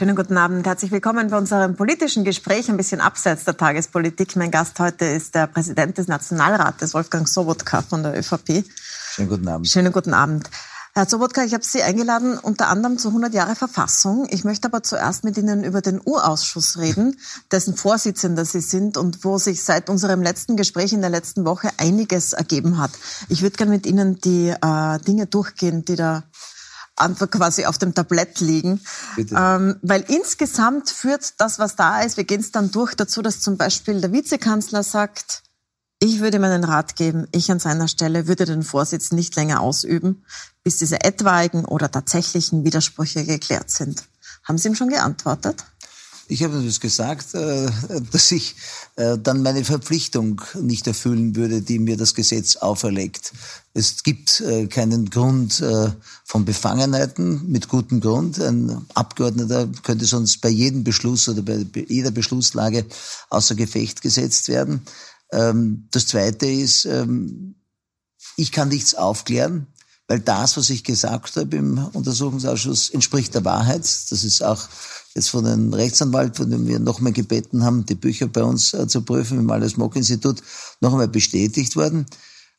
Schönen 0.00 0.16
guten 0.16 0.38
Abend. 0.38 0.66
Herzlich 0.66 0.92
willkommen 0.92 1.28
bei 1.28 1.36
unserem 1.36 1.76
politischen 1.76 2.24
Gespräch, 2.24 2.70
ein 2.70 2.78
bisschen 2.78 3.02
abseits 3.02 3.44
der 3.44 3.54
Tagespolitik. 3.54 4.34
Mein 4.34 4.50
Gast 4.50 4.80
heute 4.80 5.04
ist 5.04 5.34
der 5.34 5.46
Präsident 5.46 5.98
des 5.98 6.08
Nationalrates, 6.08 6.94
Wolfgang 6.94 7.28
Sobotka 7.28 7.82
von 7.82 8.02
der 8.02 8.18
ÖVP. 8.18 8.64
Schönen 9.12 9.28
guten 9.28 9.46
Abend. 9.46 9.68
Schönen 9.68 9.92
guten 9.92 10.14
Abend. 10.14 10.48
Herr 10.94 11.06
Sobotka, 11.06 11.44
ich 11.44 11.52
habe 11.52 11.62
Sie 11.62 11.82
eingeladen, 11.82 12.38
unter 12.38 12.68
anderem 12.68 12.96
zur 12.96 13.10
100 13.10 13.34
Jahre 13.34 13.54
Verfassung. 13.54 14.26
Ich 14.30 14.42
möchte 14.42 14.68
aber 14.68 14.82
zuerst 14.82 15.22
mit 15.22 15.36
Ihnen 15.36 15.64
über 15.64 15.82
den 15.82 16.00
Urausschuss 16.02 16.78
reden, 16.78 17.18
dessen 17.52 17.76
Vorsitzender 17.76 18.46
Sie 18.46 18.62
sind 18.62 18.96
und 18.96 19.22
wo 19.22 19.36
sich 19.36 19.62
seit 19.62 19.90
unserem 19.90 20.22
letzten 20.22 20.56
Gespräch 20.56 20.94
in 20.94 21.02
der 21.02 21.10
letzten 21.10 21.44
Woche 21.44 21.68
einiges 21.76 22.32
ergeben 22.32 22.78
hat. 22.78 22.92
Ich 23.28 23.42
würde 23.42 23.58
gerne 23.58 23.72
mit 23.72 23.84
Ihnen 23.84 24.18
die 24.18 24.48
äh, 24.48 24.98
Dinge 25.00 25.26
durchgehen, 25.26 25.84
die 25.84 25.96
da 25.96 26.22
quasi 27.30 27.66
auf 27.66 27.78
dem 27.78 27.94
Tablett 27.94 28.40
liegen. 28.40 28.80
Ähm, 29.16 29.76
weil 29.82 30.04
insgesamt 30.08 30.90
führt 30.90 31.40
das, 31.40 31.58
was 31.58 31.76
da 31.76 32.02
ist, 32.02 32.16
wir 32.16 32.24
gehen 32.24 32.40
es 32.40 32.52
dann 32.52 32.70
durch 32.70 32.94
dazu, 32.94 33.22
dass 33.22 33.40
zum 33.40 33.56
Beispiel 33.56 34.00
der 34.00 34.12
Vizekanzler 34.12 34.82
sagt, 34.82 35.42
ich 36.02 36.20
würde 36.20 36.38
meinen 36.38 36.64
Rat 36.64 36.96
geben, 36.96 37.26
ich 37.30 37.50
an 37.50 37.58
seiner 37.58 37.86
Stelle 37.86 38.26
würde 38.26 38.46
den 38.46 38.62
Vorsitz 38.62 39.12
nicht 39.12 39.36
länger 39.36 39.60
ausüben, 39.60 40.24
bis 40.62 40.78
diese 40.78 41.02
etwaigen 41.04 41.66
oder 41.66 41.90
tatsächlichen 41.90 42.64
Widersprüche 42.64 43.24
geklärt 43.24 43.70
sind. 43.70 44.04
Haben 44.44 44.56
Sie 44.56 44.68
ihm 44.68 44.74
schon 44.74 44.88
geantwortet? 44.88 45.64
Ich 46.30 46.44
habe 46.44 46.62
das 46.62 46.78
gesagt, 46.78 47.34
äh, 47.34 47.68
dass 48.12 48.30
ich 48.30 48.54
äh, 48.94 49.18
dann 49.18 49.42
meine 49.42 49.64
Verpflichtung 49.64 50.40
nicht 50.60 50.86
erfüllen 50.86 51.34
würde, 51.34 51.60
die 51.60 51.80
mir 51.80 51.96
das 51.96 52.14
Gesetz 52.14 52.54
auferlegt. 52.54 53.32
Es 53.74 54.04
gibt 54.04 54.40
äh, 54.40 54.68
keinen 54.68 55.10
Grund 55.10 55.62
von 56.24 56.44
Befangenheiten 56.44 57.50
mit 57.50 57.68
gutem 57.68 58.00
Grund. 58.00 58.38
Ein 58.40 58.86
Abgeordneter 58.94 59.68
könnte 59.82 60.04
sonst 60.04 60.40
bei 60.40 60.48
jedem 60.48 60.84
Beschluss 60.84 61.28
oder 61.28 61.42
bei 61.42 61.66
jeder 61.88 62.12
Beschlusslage 62.12 62.86
außer 63.28 63.56
Gefecht 63.56 64.00
gesetzt 64.00 64.48
werden. 64.48 64.82
Ähm, 65.32 65.88
das 65.90 66.06
Zweite 66.06 66.46
ist, 66.46 66.84
ähm, 66.84 67.56
ich 68.36 68.52
kann 68.52 68.68
nichts 68.68 68.94
aufklären, 68.94 69.66
weil 70.10 70.18
das, 70.18 70.56
was 70.56 70.70
ich 70.70 70.82
gesagt 70.82 71.36
habe 71.36 71.56
im 71.56 71.78
Untersuchungsausschuss, 71.92 72.90
entspricht 72.90 73.32
der 73.32 73.44
Wahrheit. 73.44 73.82
Das 73.82 74.24
ist 74.24 74.42
auch 74.42 74.68
jetzt 75.14 75.30
von 75.30 75.46
einem 75.46 75.72
Rechtsanwalt, 75.72 76.36
von 76.36 76.50
dem 76.50 76.66
wir 76.66 76.80
nochmal 76.80 77.12
gebeten 77.12 77.62
haben, 77.62 77.86
die 77.86 77.94
Bücher 77.94 78.26
bei 78.26 78.42
uns 78.42 78.74
äh, 78.74 78.88
zu 78.88 79.02
prüfen, 79.02 79.38
im 79.38 79.48
Alles-Mock-Institut, 79.48 80.42
noch 80.80 80.90
einmal 80.90 81.06
bestätigt 81.06 81.76
worden. 81.76 82.06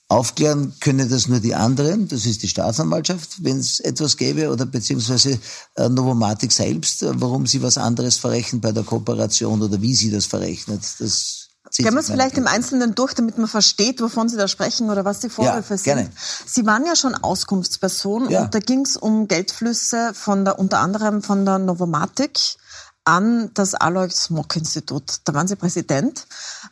Aufklären 0.08 0.76
können 0.80 1.10
das 1.10 1.28
nur 1.28 1.42
die 1.42 1.54
anderen, 1.54 2.08
das 2.08 2.26
ist 2.26 2.42
die 2.42 2.48
Staatsanwaltschaft, 2.48 3.44
wenn 3.44 3.58
es 3.58 3.82
etwas 3.82 4.16
gäbe, 4.16 4.50
oder 4.50 4.66
beziehungsweise 4.66 5.38
äh, 5.76 5.90
Novomatic 5.90 6.54
selbst, 6.54 7.04
äh, 7.04 7.12
warum 7.16 7.48
sie 7.48 7.62
was 7.62 7.78
anderes 7.78 8.16
verrechnen 8.16 8.62
bei 8.62 8.72
der 8.72 8.84
Kooperation 8.84 9.62
oder 9.62 9.82
wie 9.82 9.94
sie 9.94 10.10
das 10.10 10.26
verrechnet. 10.26 10.84
Das 11.00 11.41
Gehen 11.78 11.94
wir 11.94 12.00
es 12.00 12.10
vielleicht 12.10 12.38
im 12.38 12.48
Einzelnen 12.48 12.96
durch, 12.96 13.14
damit 13.14 13.38
man 13.38 13.48
versteht, 13.48 14.02
wovon 14.02 14.28
Sie 14.28 14.36
da 14.36 14.48
sprechen 14.48 14.90
oder 14.90 15.06
was 15.06 15.20
die 15.20 15.30
Vorwürfe 15.30 15.76
ja, 15.76 15.78
sind. 15.78 15.84
Gerne. 15.84 16.12
Sie 16.46 16.66
waren 16.66 16.86
ja 16.86 16.96
schon 16.96 17.16
Auskunftsperson 17.16 18.30
ja. 18.30 18.42
und 18.44 18.56
da 18.56 18.60
ging 18.60 18.82
es 18.82 18.98
um 18.98 19.28
Geldflüsse 19.28 20.14
von 20.14 20.44
der, 20.44 20.60
unter 20.60 20.80
anderem 20.80 21.22
von 21.22 21.46
der 21.46 21.60
Novomatic 21.60 22.58
an 23.04 23.50
das 23.54 23.74
Alois 23.74 24.30
Mock 24.30 24.56
Institut. 24.56 25.22
Da 25.26 25.34
waren 25.34 25.48
Sie 25.48 25.56
Präsident. 25.56 26.28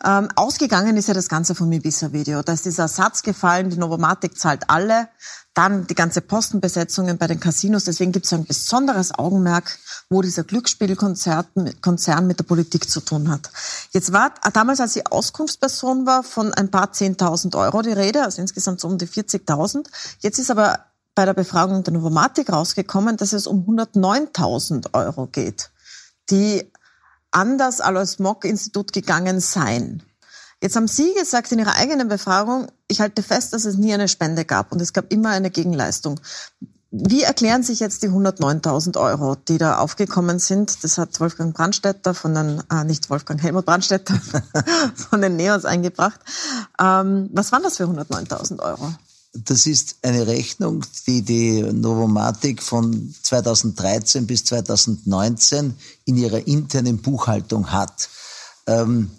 Ähm, 0.05 0.29
ausgegangen 0.35 0.95
ist 0.97 1.07
ja 1.07 1.13
das 1.13 1.27
Ganze 1.27 1.55
vom 1.55 1.71
Ibiza-Video. 1.71 2.43
Da 2.43 2.53
ist 2.53 2.65
dieser 2.65 2.87
Satz 2.87 3.23
gefallen, 3.23 3.69
die 3.69 3.77
Novomatic 3.77 4.37
zahlt 4.37 4.69
alle. 4.69 5.09
Dann 5.55 5.87
die 5.87 5.95
ganze 5.95 6.21
Postenbesetzungen 6.21 7.17
bei 7.17 7.27
den 7.27 7.39
Casinos. 7.39 7.85
Deswegen 7.85 8.11
gibt 8.11 8.27
es 8.27 8.33
ein 8.33 8.45
besonderes 8.45 9.13
Augenmerk, 9.17 9.77
wo 10.09 10.21
dieser 10.21 10.43
Glücksspielkonzern 10.43 12.27
mit 12.27 12.39
der 12.39 12.43
Politik 12.43 12.89
zu 12.89 13.01
tun 13.01 13.29
hat. 13.29 13.49
Jetzt 13.91 14.13
war 14.13 14.33
damals, 14.53 14.79
als 14.79 14.93
sie 14.93 15.05
Auskunftsperson 15.05 16.05
war, 16.05 16.23
von 16.23 16.53
ein 16.53 16.69
paar 16.69 16.93
Zehntausend 16.93 17.55
Euro 17.55 17.81
die 17.81 17.91
Rede, 17.91 18.23
also 18.23 18.41
insgesamt 18.41 18.79
so 18.79 18.87
um 18.87 18.99
die 18.99 19.07
40.000. 19.07 19.87
Jetzt 20.19 20.37
ist 20.37 20.51
aber 20.51 20.85
bei 21.19 21.25
der 21.25 21.33
Befragung 21.33 21.83
der 21.83 21.91
Novomatic 21.91 22.49
rausgekommen, 22.49 23.17
dass 23.17 23.33
es 23.33 23.45
um 23.45 23.65
109.000 23.65 24.93
Euro 24.93 25.27
geht, 25.27 25.69
die 26.31 26.71
an 27.31 27.57
das 27.57 27.81
Alois 27.81 28.17
Mock 28.19 28.45
Institut 28.45 28.93
gegangen 28.93 29.39
seien. 29.39 30.03
Jetzt 30.61 30.75
haben 30.75 30.87
Sie 30.87 31.13
gesagt 31.13 31.51
in 31.51 31.59
Ihrer 31.59 31.75
eigenen 31.75 32.09
Befragung, 32.09 32.67
ich 32.87 32.99
halte 32.99 33.23
fest, 33.23 33.53
dass 33.53 33.65
es 33.65 33.77
nie 33.77 33.93
eine 33.93 34.07
Spende 34.07 34.43
gab 34.43 34.71
und 34.71 34.81
es 34.81 34.93
gab 34.93 35.11
immer 35.11 35.29
eine 35.29 35.51
Gegenleistung. 35.51 36.19
Wie 36.91 37.21
erklären 37.21 37.61
sich 37.61 37.79
jetzt 37.79 38.01
die 38.01 38.09
109.000 38.09 38.99
Euro, 38.99 39.35
die 39.35 39.59
da 39.59 39.77
aufgekommen 39.77 40.39
sind? 40.39 40.83
Das 40.83 40.97
hat 40.97 41.19
Wolfgang 41.19 41.53
Brandstätter 41.53 42.15
von 42.15 42.33
den, 42.33 42.63
äh, 42.71 42.83
nicht 42.83 43.11
Wolfgang, 43.11 43.41
Helmut 43.41 43.65
Brandstätter 43.65 44.19
von 44.95 45.21
den 45.21 45.35
Neos 45.35 45.65
eingebracht. 45.65 46.19
Ähm, 46.81 47.29
was 47.31 47.51
waren 47.51 47.61
das 47.61 47.77
für 47.77 47.83
109.000 47.83 48.59
Euro? 48.59 48.91
Das 49.33 49.67
ist 49.67 49.97
eine 50.01 50.25
Rechnung, 50.25 50.83
die 51.05 51.21
die 51.21 51.61
Novomatic 51.61 52.63
von 52.63 53.13
2013 53.21 54.25
bis 54.25 54.45
2019 54.45 55.75
in 56.05 56.17
ihrer 56.17 56.47
internen 56.47 56.97
Buchhaltung 56.97 57.71
hat. 57.71 58.09
Ähm, 58.65 59.11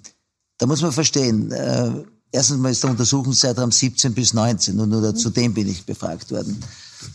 da 0.59 0.67
muss 0.67 0.83
man 0.83 0.91
verstehen, 0.93 1.53
äh, 1.53 1.93
erstens 2.33 2.59
mal 2.59 2.73
ist 2.73 2.83
der 2.83 2.91
Untersuchungszeitraum 2.91 3.71
17 3.71 4.13
bis 4.13 4.35
19 4.35 4.81
und 4.81 4.89
nur 4.89 5.15
zu 5.15 5.31
bin 5.31 5.69
ich 5.69 5.87
befragt 5.87 6.31
worden. 6.33 6.61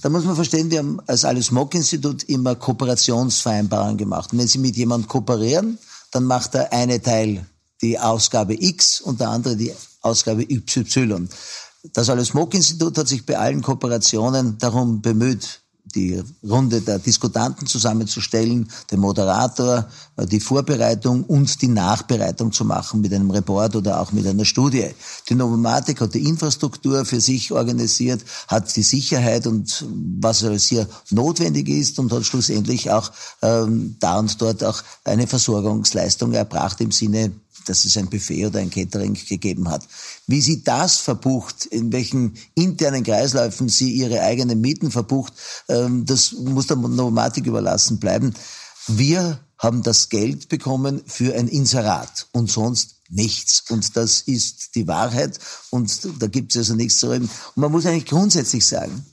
Da 0.01 0.09
muss 0.09 0.23
man 0.23 0.35
verstehen, 0.35 0.71
wir 0.71 0.79
haben 0.79 0.99
als 1.05 1.25
Alice 1.25 1.51
Mock 1.51 1.75
Institut 1.75 2.23
immer 2.23 2.55
Kooperationsvereinbarungen 2.55 3.97
gemacht. 3.97 4.31
Und 4.31 4.39
wenn 4.39 4.47
Sie 4.47 4.57
mit 4.57 4.75
jemandem 4.75 5.07
kooperieren, 5.07 5.77
dann 6.11 6.23
macht 6.23 6.53
der 6.53 6.73
eine 6.73 7.01
Teil 7.01 7.45
die 7.81 7.99
Ausgabe 7.99 8.55
X 8.59 9.01
und 9.01 9.19
der 9.19 9.29
andere 9.29 9.55
die 9.55 9.73
Ausgabe 10.01 10.43
Y. 10.43 11.29
Das 11.93 12.09
Alice 12.09 12.33
Mock 12.33 12.53
Institut 12.53 12.97
hat 12.97 13.07
sich 13.07 13.25
bei 13.25 13.37
allen 13.37 13.61
Kooperationen 13.61 14.57
darum 14.57 15.01
bemüht, 15.01 15.61
die 15.93 16.21
Runde 16.43 16.81
der 16.81 16.99
Diskutanten 16.99 17.67
zusammenzustellen, 17.67 18.69
den 18.91 18.99
Moderator, 18.99 19.87
äh, 20.17 20.25
die 20.25 20.39
Vorbereitung 20.39 21.23
und 21.23 21.61
die 21.61 21.67
Nachbereitung 21.67 22.51
zu 22.51 22.65
machen 22.65 23.01
mit 23.01 23.13
einem 23.13 23.31
Report 23.31 23.75
oder 23.75 24.01
auch 24.01 24.11
mit 24.11 24.27
einer 24.27 24.45
Studie. 24.45 24.87
Die 25.29 25.35
Novomatic 25.35 26.01
hat 26.01 26.13
die 26.13 26.27
Infrastruktur 26.27 27.05
für 27.05 27.21
sich 27.21 27.51
organisiert, 27.51 28.21
hat 28.47 28.75
die 28.75 28.83
Sicherheit 28.83 29.47
und 29.47 29.85
was 30.19 30.43
alles 30.43 30.65
hier 30.65 30.87
notwendig 31.11 31.69
ist 31.69 31.97
und 31.99 32.11
hat 32.11 32.25
schlussendlich 32.25 32.91
auch 32.91 33.11
ähm, 33.41 33.95
da 33.99 34.19
und 34.19 34.41
dort 34.41 34.63
auch 34.63 34.83
eine 35.03 35.27
Versorgungsleistung 35.27 36.33
erbracht 36.33 36.81
im 36.81 36.91
Sinne 36.91 37.31
dass 37.65 37.85
es 37.85 37.97
ein 37.97 38.09
Buffet 38.09 38.45
oder 38.45 38.59
ein 38.59 38.69
Catering 38.69 39.13
gegeben 39.13 39.69
hat. 39.69 39.87
Wie 40.27 40.41
sie 40.41 40.63
das 40.63 40.97
verbucht, 40.97 41.65
in 41.65 41.91
welchen 41.91 42.35
internen 42.53 43.03
Kreisläufen 43.03 43.69
sie 43.69 43.91
ihre 43.91 44.21
eigenen 44.21 44.61
Mieten 44.61 44.91
verbucht, 44.91 45.33
ähm, 45.67 46.05
das 46.05 46.33
muss 46.33 46.67
der 46.67 46.77
Nomatik 46.77 47.45
überlassen 47.45 47.99
bleiben. 47.99 48.33
Wir 48.87 49.39
haben 49.57 49.83
das 49.83 50.09
Geld 50.09 50.49
bekommen 50.49 51.01
für 51.05 51.33
ein 51.35 51.47
Inserat 51.47 52.27
und 52.33 52.51
sonst 52.51 52.95
nichts. 53.09 53.63
Und 53.69 53.95
das 53.95 54.21
ist 54.21 54.75
die 54.75 54.87
Wahrheit 54.87 55.39
und 55.69 55.91
da 56.19 56.27
gibt 56.27 56.51
es 56.51 56.57
also 56.57 56.75
nichts 56.75 56.99
zu 56.99 57.09
reden. 57.09 57.29
Und 57.55 57.61
man 57.61 57.71
muss 57.71 57.85
eigentlich 57.85 58.05
grundsätzlich 58.05 58.65
sagen, 58.65 59.05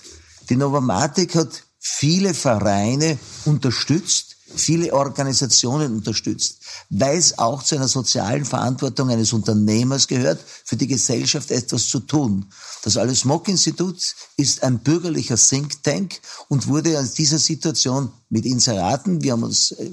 die 0.48 0.56
Novomatic 0.56 1.34
hat 1.34 1.64
viele 1.78 2.34
Vereine 2.34 3.19
unterstützt, 3.44 4.36
viele 4.54 4.92
Organisationen 4.92 5.94
unterstützt, 5.94 6.58
weil 6.90 7.18
es 7.18 7.38
auch 7.38 7.62
zu 7.62 7.76
einer 7.76 7.88
sozialen 7.88 8.44
Verantwortung 8.44 9.10
eines 9.10 9.32
Unternehmers 9.32 10.08
gehört, 10.08 10.40
für 10.64 10.76
die 10.76 10.86
Gesellschaft 10.86 11.50
etwas 11.50 11.88
zu 11.88 12.00
tun. 12.00 12.46
Das 12.82 12.96
Alles 12.96 13.24
Mock 13.24 13.48
Institut 13.48 14.14
ist 14.36 14.62
ein 14.62 14.78
bürgerlicher 14.80 15.37
Think 15.37 15.82
Tank 15.82 16.20
und 16.49 16.66
wurde 16.66 16.93
in 16.93 17.10
dieser 17.16 17.38
Situation 17.38 18.12
mit 18.28 18.44
Inseraten, 18.44 19.22
wir 19.22 19.32
haben 19.32 19.44
uns 19.44 19.72
äh, 19.72 19.90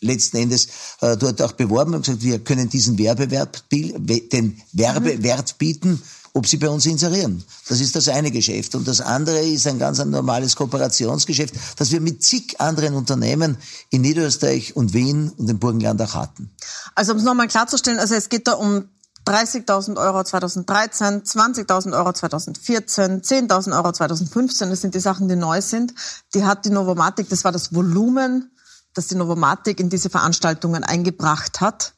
letzten 0.00 0.38
Endes 0.38 0.68
äh, 1.00 1.16
dort 1.16 1.40
auch 1.42 1.52
beworben 1.52 1.94
und 1.94 2.04
gesagt, 2.04 2.22
wir 2.22 2.38
können 2.40 2.68
diesen 2.68 2.98
Werbewert, 2.98 3.64
den 3.70 4.60
Werbewert 4.72 5.58
bieten 5.58 6.02
ob 6.32 6.46
sie 6.46 6.58
bei 6.58 6.68
uns 6.68 6.86
inserieren. 6.86 7.42
Das 7.68 7.80
ist 7.80 7.96
das 7.96 8.08
eine 8.08 8.30
Geschäft. 8.30 8.74
Und 8.74 8.86
das 8.86 9.00
andere 9.00 9.40
ist 9.40 9.66
ein 9.66 9.78
ganz 9.78 10.04
normales 10.04 10.56
Kooperationsgeschäft, 10.56 11.54
das 11.76 11.90
wir 11.90 12.00
mit 12.00 12.22
zig 12.22 12.60
anderen 12.60 12.94
Unternehmen 12.94 13.56
in 13.90 14.02
Niederösterreich 14.02 14.76
und 14.76 14.92
Wien 14.92 15.32
und 15.36 15.50
im 15.50 15.58
Burgenland 15.58 16.00
auch 16.02 16.14
hatten. 16.14 16.50
Also 16.94 17.12
um 17.12 17.18
es 17.18 17.24
nochmal 17.24 17.48
klarzustellen, 17.48 17.98
also 17.98 18.14
es 18.14 18.28
geht 18.28 18.46
da 18.46 18.52
um 18.52 18.88
30.000 19.26 19.96
Euro 19.96 20.24
2013, 20.24 21.22
20.000 21.22 21.96
Euro 21.96 22.12
2014, 22.12 23.22
10.000 23.22 23.76
Euro 23.76 23.92
2015. 23.92 24.70
Das 24.70 24.80
sind 24.80 24.94
die 24.94 25.00
Sachen, 25.00 25.28
die 25.28 25.36
neu 25.36 25.60
sind. 25.60 25.94
Die 26.34 26.44
hat 26.44 26.64
die 26.64 26.70
Novomatic, 26.70 27.28
das 27.28 27.44
war 27.44 27.52
das 27.52 27.74
Volumen, 27.74 28.50
das 28.94 29.08
die 29.08 29.14
Novomatic 29.14 29.78
in 29.78 29.90
diese 29.90 30.10
Veranstaltungen 30.10 30.84
eingebracht 30.84 31.60
hat, 31.60 31.94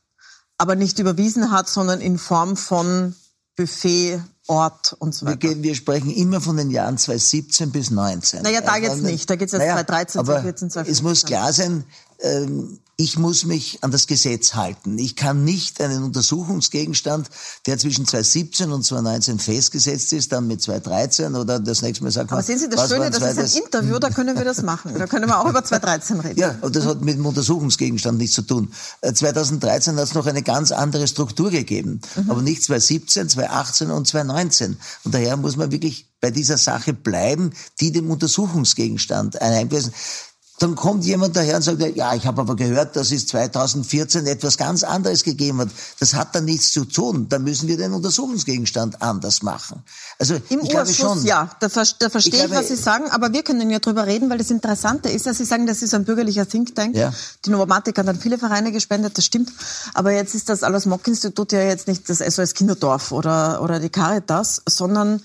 aber 0.58 0.74
nicht 0.74 0.98
überwiesen 0.98 1.50
hat, 1.50 1.68
sondern 1.68 2.00
in 2.00 2.18
Form 2.18 2.56
von 2.56 3.14
Buffet, 3.56 4.20
Ort 4.48 4.96
und 4.98 5.14
so 5.14 5.24
weiter. 5.24 5.42
Wir, 5.42 5.50
gehen, 5.50 5.62
wir 5.62 5.74
sprechen 5.74 6.10
immer 6.10 6.40
von 6.40 6.56
den 6.56 6.70
Jahren 6.70 6.98
2017 6.98 7.70
bis 7.70 7.86
2019. 7.86 8.42
Naja, 8.42 8.60
da 8.60 8.76
jetzt 8.76 9.02
nicht. 9.02 9.30
Da 9.30 9.36
geht 9.36 9.46
es 9.46 9.52
jetzt 9.52 9.60
naja, 9.60 9.74
2013, 9.74 10.24
2014, 10.24 10.70
2015. 10.70 10.92
Es 10.92 11.02
muss 11.02 11.24
klar 11.24 11.52
sein, 11.52 11.84
ähm, 12.20 12.78
ich 13.02 13.18
muss 13.18 13.44
mich 13.44 13.78
an 13.82 13.90
das 13.90 14.06
Gesetz 14.06 14.54
halten. 14.54 14.96
Ich 14.96 15.16
kann 15.16 15.42
nicht 15.44 15.80
einen 15.80 16.04
Untersuchungsgegenstand, 16.04 17.28
der 17.66 17.76
zwischen 17.76 18.06
2017 18.06 18.70
und 18.70 18.84
2019 18.84 19.38
festgesetzt 19.40 20.12
ist, 20.12 20.30
dann 20.30 20.46
mit 20.46 20.62
2013 20.62 21.34
oder 21.34 21.58
das 21.58 21.82
nächste 21.82 22.04
Mal 22.04 22.12
sagt 22.12 22.30
man. 22.30 22.38
Aber 22.38 22.46
sehen 22.46 22.60
Sie, 22.60 22.68
das 22.68 22.88
Schöne, 22.88 23.10
das 23.10 23.36
ist 23.36 23.56
ein 23.56 23.62
Interview, 23.64 23.98
da 23.98 24.10
können 24.10 24.36
wir 24.36 24.44
das 24.44 24.62
machen. 24.62 24.94
Da 24.96 25.06
können 25.08 25.26
wir 25.26 25.40
auch 25.40 25.48
über 25.48 25.64
2013 25.64 26.20
reden. 26.20 26.38
Ja, 26.38 26.54
und 26.60 26.76
das 26.76 26.86
hat 26.86 27.00
mit 27.00 27.16
dem 27.16 27.26
Untersuchungsgegenstand 27.26 28.18
nichts 28.18 28.36
zu 28.36 28.42
tun. 28.42 28.72
2013 29.02 29.96
hat 29.96 30.04
es 30.04 30.14
noch 30.14 30.26
eine 30.26 30.42
ganz 30.42 30.70
andere 30.70 31.08
Struktur 31.08 31.50
gegeben. 31.50 32.00
Mhm. 32.14 32.30
Aber 32.30 32.42
nicht 32.42 32.62
2017, 32.62 33.30
2018 33.30 33.90
und 33.90 34.06
2019. 34.06 34.76
Und 35.02 35.14
daher 35.14 35.36
muss 35.36 35.56
man 35.56 35.72
wirklich 35.72 36.08
bei 36.20 36.30
dieser 36.30 36.56
Sache 36.56 36.92
bleiben, 36.92 37.52
die 37.80 37.90
dem 37.90 38.10
Untersuchungsgegenstand 38.10 39.42
eingewiesen 39.42 39.92
dann 40.62 40.76
kommt 40.76 41.04
jemand 41.04 41.34
daher 41.36 41.56
und 41.56 41.62
sagt, 41.62 41.80
ja, 41.96 42.14
ich 42.14 42.24
habe 42.24 42.40
aber 42.40 42.54
gehört, 42.54 42.94
dass 42.94 43.10
es 43.10 43.26
2014 43.26 44.26
etwas 44.26 44.56
ganz 44.56 44.84
anderes 44.84 45.24
gegeben 45.24 45.58
hat. 45.58 45.68
Das 45.98 46.14
hat 46.14 46.34
dann 46.34 46.44
nichts 46.44 46.70
zu 46.70 46.84
tun. 46.84 47.28
Da 47.28 47.40
müssen 47.40 47.66
wir 47.68 47.76
den 47.76 47.92
Untersuchungsgegenstand 47.92 49.02
anders 49.02 49.42
machen. 49.42 49.82
Also 50.20 50.36
Im 50.50 50.60
ich 50.60 50.68
glaube 50.68 50.92
schon. 50.92 51.24
Ja, 51.24 51.50
da, 51.58 51.66
da 51.66 52.10
verstehe 52.10 52.32
ich, 52.32 52.46
glaube, 52.46 52.54
was 52.54 52.68
Sie 52.68 52.76
sagen, 52.76 53.10
aber 53.10 53.32
wir 53.32 53.42
können 53.42 53.70
ja 53.70 53.80
drüber 53.80 54.06
reden, 54.06 54.30
weil 54.30 54.38
das 54.38 54.50
Interessante 54.50 55.08
ist, 55.08 55.26
dass 55.26 55.38
Sie 55.38 55.44
sagen, 55.44 55.66
das 55.66 55.82
ist 55.82 55.94
ein 55.94 56.04
bürgerlicher 56.04 56.48
Think 56.48 56.76
Tank. 56.76 56.94
Ja. 56.96 57.12
Die 57.44 57.50
Novomatik 57.50 57.98
hat 57.98 58.06
dann 58.06 58.20
viele 58.20 58.38
Vereine 58.38 58.70
gespendet, 58.70 59.18
das 59.18 59.24
stimmt. 59.24 59.50
Aber 59.94 60.12
jetzt 60.12 60.34
ist 60.34 60.48
das 60.48 60.62
Alles 60.62 60.86
Mock 60.86 61.06
Institut 61.08 61.50
ja 61.52 61.62
jetzt 61.62 61.88
nicht 61.88 62.08
das 62.08 62.18
SOS 62.18 62.54
Kinderdorf 62.54 63.10
oder, 63.10 63.62
oder 63.62 63.80
die 63.80 63.90
Caritas, 63.90 64.62
sondern 64.68 65.22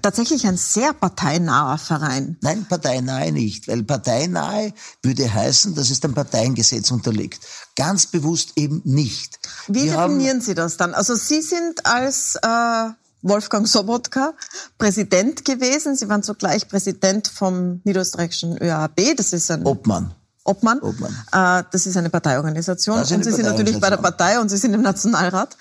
tatsächlich 0.00 0.46
ein 0.46 0.56
sehr 0.56 0.92
parteinaher 0.92 1.78
Verein. 1.78 2.36
Nein, 2.40 2.66
parteinahe 2.68 3.32
nicht, 3.32 3.68
weil 3.68 3.82
parteinahe 3.82 4.72
würde 5.02 5.32
heißen, 5.32 5.74
dass 5.74 5.90
es 5.90 6.00
dem 6.00 6.14
Parteiengesetz 6.14 6.90
unterliegt. 6.90 7.44
Ganz 7.76 8.06
bewusst 8.06 8.52
eben 8.56 8.82
nicht. 8.84 9.38
Wie 9.68 9.84
Wir 9.84 9.96
definieren 9.96 10.40
Sie 10.40 10.54
das 10.54 10.76
dann? 10.76 10.94
Also 10.94 11.14
Sie 11.14 11.42
sind 11.42 11.84
als 11.86 12.36
äh, 12.42 12.90
Wolfgang 13.22 13.66
Sobotka 13.66 14.34
Präsident 14.78 15.44
gewesen. 15.44 15.96
Sie 15.96 16.08
waren 16.08 16.22
zugleich 16.22 16.68
Präsident 16.68 17.28
vom 17.28 17.80
niederösterreichischen 17.84 18.58
ÖAB. 18.58 19.16
Das 19.16 19.32
ist 19.32 19.50
ein 19.50 19.64
Obmann. 19.64 20.14
Obmann. 20.44 20.80
Obmann. 20.80 21.12
Äh, 21.32 21.64
das 21.70 21.86
ist 21.86 21.96
eine 21.96 22.10
Parteiorganisation. 22.10 22.98
Eine 22.98 23.16
und 23.16 23.24
Sie 23.24 23.32
sind 23.32 23.44
natürlich 23.44 23.80
bei 23.80 23.90
der 23.90 23.98
Partei 23.98 24.40
und 24.40 24.48
Sie 24.48 24.56
sind 24.56 24.74
im 24.74 24.82
Nationalrat. 24.82 25.56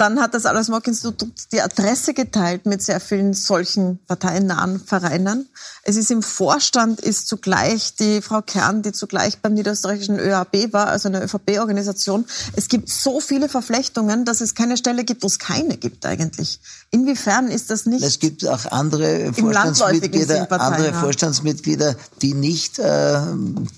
Dann 0.00 0.18
hat 0.18 0.32
das 0.32 0.46
Alles-Mock-Institut 0.46 1.52
die 1.52 1.60
Adresse 1.60 2.14
geteilt 2.14 2.64
mit 2.64 2.80
sehr 2.80 3.00
vielen 3.00 3.34
solchen 3.34 3.98
parteiennahen 4.06 4.80
Vereinen. 4.80 5.46
Es 5.82 5.96
ist 5.96 6.10
im 6.10 6.22
Vorstand 6.22 7.00
ist 7.02 7.28
zugleich 7.28 7.96
die 7.96 8.22
Frau 8.22 8.40
Kern, 8.40 8.80
die 8.80 8.92
zugleich 8.92 9.42
beim 9.42 9.52
niederösterreichischen 9.52 10.18
ÖAB 10.18 10.72
war, 10.72 10.86
also 10.86 11.10
eine 11.10 11.22
ÖVP-Organisation. 11.24 12.24
Es 12.56 12.68
gibt 12.68 12.88
so 12.88 13.20
viele 13.20 13.50
Verflechtungen, 13.50 14.24
dass 14.24 14.40
es 14.40 14.54
keine 14.54 14.78
Stelle 14.78 15.04
gibt, 15.04 15.22
wo 15.22 15.26
es 15.26 15.38
keine 15.38 15.76
gibt 15.76 16.06
eigentlich. 16.06 16.60
Inwiefern 16.90 17.48
ist 17.48 17.68
das 17.68 17.84
nicht? 17.84 18.02
Es 18.02 18.18
gibt 18.18 18.46
auch 18.46 18.72
andere 18.72 19.34
Vorstandsmitglieder, 19.34 20.50
andere 20.50 20.94
Vorstandsmitglieder, 20.94 21.94
die 22.22 22.32
nicht, 22.32 22.78
äh, 22.78 23.20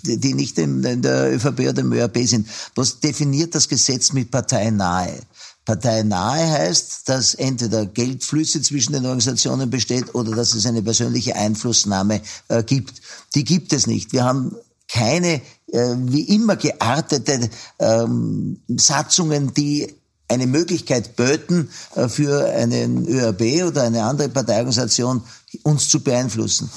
die 0.04 0.34
nicht 0.34 0.56
in, 0.58 0.84
in 0.84 1.02
der 1.02 1.34
ÖVP 1.34 1.68
oder 1.68 1.80
im 1.80 1.92
ÖAB 1.92 2.18
sind. 2.28 2.46
Was 2.76 3.00
definiert 3.00 3.56
das 3.56 3.68
Gesetz 3.68 4.12
mit 4.12 4.30
parteinahe? 4.30 5.18
Parteinahe 5.64 6.50
heißt, 6.50 7.08
dass 7.08 7.34
entweder 7.34 7.86
Geldflüsse 7.86 8.62
zwischen 8.62 8.94
den 8.94 9.04
Organisationen 9.04 9.70
besteht 9.70 10.14
oder 10.14 10.34
dass 10.34 10.54
es 10.54 10.66
eine 10.66 10.82
persönliche 10.82 11.36
Einflussnahme 11.36 12.20
äh, 12.48 12.62
gibt. 12.64 13.00
Die 13.34 13.44
gibt 13.44 13.72
es 13.72 13.86
nicht. 13.86 14.12
Wir 14.12 14.24
haben 14.24 14.56
keine 14.88 15.40
äh, 15.72 15.94
wie 15.96 16.34
immer 16.34 16.56
geartete 16.56 17.48
ähm, 17.78 18.60
Satzungen, 18.76 19.54
die 19.54 19.94
eine 20.28 20.46
Möglichkeit 20.46 21.14
böten, 21.14 21.70
äh, 21.94 22.08
für 22.08 22.44
einen 22.52 23.06
ÖRB 23.06 23.66
oder 23.68 23.82
eine 23.82 24.02
andere 24.02 24.28
Parteiorganisation 24.28 25.22
uns 25.62 25.88
zu 25.88 26.00
beeinflussen 26.00 26.70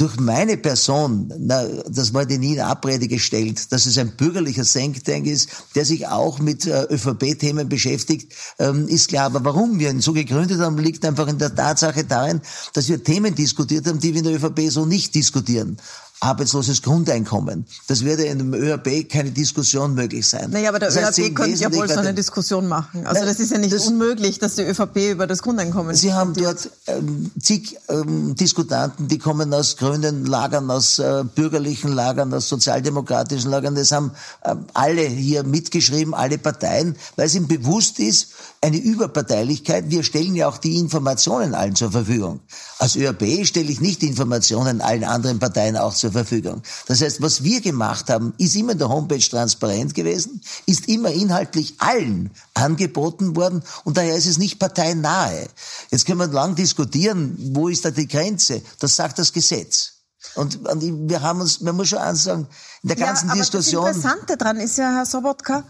durch 0.00 0.18
meine 0.18 0.56
Person, 0.56 1.30
na, 1.38 1.62
das 1.86 2.14
wurde 2.14 2.38
nie 2.38 2.54
in 2.54 2.60
Abrede 2.60 3.06
gestellt, 3.06 3.70
dass 3.70 3.84
es 3.84 3.98
ein 3.98 4.16
bürgerlicher 4.16 4.64
Think 4.64 5.04
Tank 5.04 5.26
ist, 5.26 5.50
der 5.74 5.84
sich 5.84 6.06
auch 6.06 6.38
mit 6.38 6.66
äh, 6.66 6.84
ÖVP-Themen 6.84 7.68
beschäftigt, 7.68 8.32
ähm, 8.58 8.88
ist 8.88 9.08
klar. 9.08 9.26
Aber 9.26 9.44
warum 9.44 9.78
wir 9.78 9.90
ihn 9.90 10.00
so 10.00 10.14
gegründet 10.14 10.58
haben, 10.60 10.78
liegt 10.78 11.04
einfach 11.04 11.28
in 11.28 11.36
der 11.36 11.54
Tatsache 11.54 12.04
darin, 12.04 12.40
dass 12.72 12.88
wir 12.88 13.04
Themen 13.04 13.34
diskutiert 13.34 13.86
haben, 13.86 14.00
die 14.00 14.14
wir 14.14 14.20
in 14.20 14.24
der 14.24 14.36
ÖVP 14.36 14.70
so 14.70 14.86
nicht 14.86 15.14
diskutieren 15.14 15.76
arbeitsloses 16.20 16.82
Grundeinkommen. 16.82 17.66
Das 17.86 18.04
würde 18.04 18.24
in 18.24 18.38
dem 18.38 18.52
ÖRB 18.52 19.08
keine 19.08 19.30
Diskussion 19.30 19.94
möglich 19.94 20.28
sein. 20.28 20.50
Naja, 20.50 20.68
aber 20.68 20.78
der 20.78 20.90
das 20.90 21.02
heißt, 21.02 21.18
ÖRB 21.18 21.34
könnte 21.34 21.58
ja 21.58 21.72
wohl 21.72 21.88
so 21.88 21.98
eine 21.98 22.12
Diskussion 22.12 22.68
machen. 22.68 23.06
Also 23.06 23.20
Nein, 23.20 23.28
das 23.28 23.40
ist 23.40 23.50
ja 23.50 23.58
nicht 23.58 23.72
das, 23.72 23.86
unmöglich, 23.86 24.38
dass 24.38 24.56
die 24.56 24.62
ÖVP 24.62 25.12
über 25.12 25.26
das 25.26 25.42
Grundeinkommen 25.42 25.96
Sie 25.96 26.12
haben 26.12 26.34
dort 26.34 26.70
ähm, 26.86 27.30
zig 27.40 27.78
ähm, 27.88 28.34
Diskutanten, 28.34 29.08
die 29.08 29.18
kommen 29.18 29.52
aus 29.54 29.78
grünen 29.78 30.26
Lagern, 30.26 30.70
aus 30.70 30.98
äh, 30.98 31.24
bürgerlichen 31.34 31.92
Lagern, 31.92 32.34
aus 32.34 32.50
sozialdemokratischen 32.50 33.50
Lagern. 33.50 33.74
Das 33.74 33.90
haben 33.90 34.12
äh, 34.42 34.54
alle 34.74 35.02
hier 35.02 35.42
mitgeschrieben, 35.42 36.12
alle 36.12 36.36
Parteien, 36.36 36.96
weil 37.16 37.26
es 37.26 37.34
ihnen 37.34 37.48
bewusst 37.48 37.98
ist, 37.98 38.28
eine 38.60 38.76
Überparteilichkeit. 38.76 39.88
Wir 39.88 40.02
stellen 40.02 40.34
ja 40.34 40.48
auch 40.48 40.58
die 40.58 40.76
Informationen 40.76 41.54
allen 41.54 41.74
zur 41.74 41.92
Verfügung. 41.92 42.40
Als 42.78 42.94
ÖRB 42.96 43.46
stelle 43.46 43.70
ich 43.70 43.80
nicht 43.80 44.02
die 44.02 44.08
Informationen 44.08 44.82
allen 44.82 45.04
anderen 45.04 45.38
Parteien 45.38 45.78
auch 45.78 45.94
zur 45.94 46.09
Verfügung. 46.12 46.62
Das 46.86 47.00
heißt, 47.00 47.22
was 47.22 47.42
wir 47.42 47.60
gemacht 47.60 48.10
haben, 48.10 48.34
ist 48.38 48.56
immer 48.56 48.72
in 48.72 48.78
der 48.78 48.88
Homepage 48.88 49.18
transparent 49.18 49.94
gewesen, 49.94 50.40
ist 50.66 50.88
immer 50.88 51.10
inhaltlich 51.10 51.74
allen 51.78 52.30
angeboten 52.54 53.36
worden 53.36 53.62
und 53.84 53.96
daher 53.96 54.16
ist 54.16 54.26
es 54.26 54.38
nicht 54.38 54.58
parteinahe. 54.58 55.48
Jetzt 55.90 56.06
können 56.06 56.20
wir 56.20 56.28
lang 56.28 56.54
diskutieren, 56.54 57.36
wo 57.54 57.68
ist 57.68 57.84
da 57.84 57.90
die 57.90 58.08
Grenze? 58.08 58.62
Das 58.78 58.96
sagt 58.96 59.18
das 59.18 59.32
Gesetz. 59.32 59.94
Und, 60.34 60.68
und 60.68 61.08
wir 61.08 61.22
haben 61.22 61.40
uns, 61.40 61.60
man 61.60 61.74
muss 61.76 61.88
schon 61.88 61.98
eins 61.98 62.24
sagen, 62.24 62.46
in 62.82 62.88
der 62.88 62.96
ganzen 62.96 63.26
ja, 63.26 63.32
aber 63.32 63.40
Diskussion. 63.40 63.84
Das 63.86 63.96
Interessante 63.96 64.36
dran 64.36 64.56
ist 64.58 64.78
ja, 64.78 64.92
Herr 64.94 65.06
Sobotka, 65.06 65.64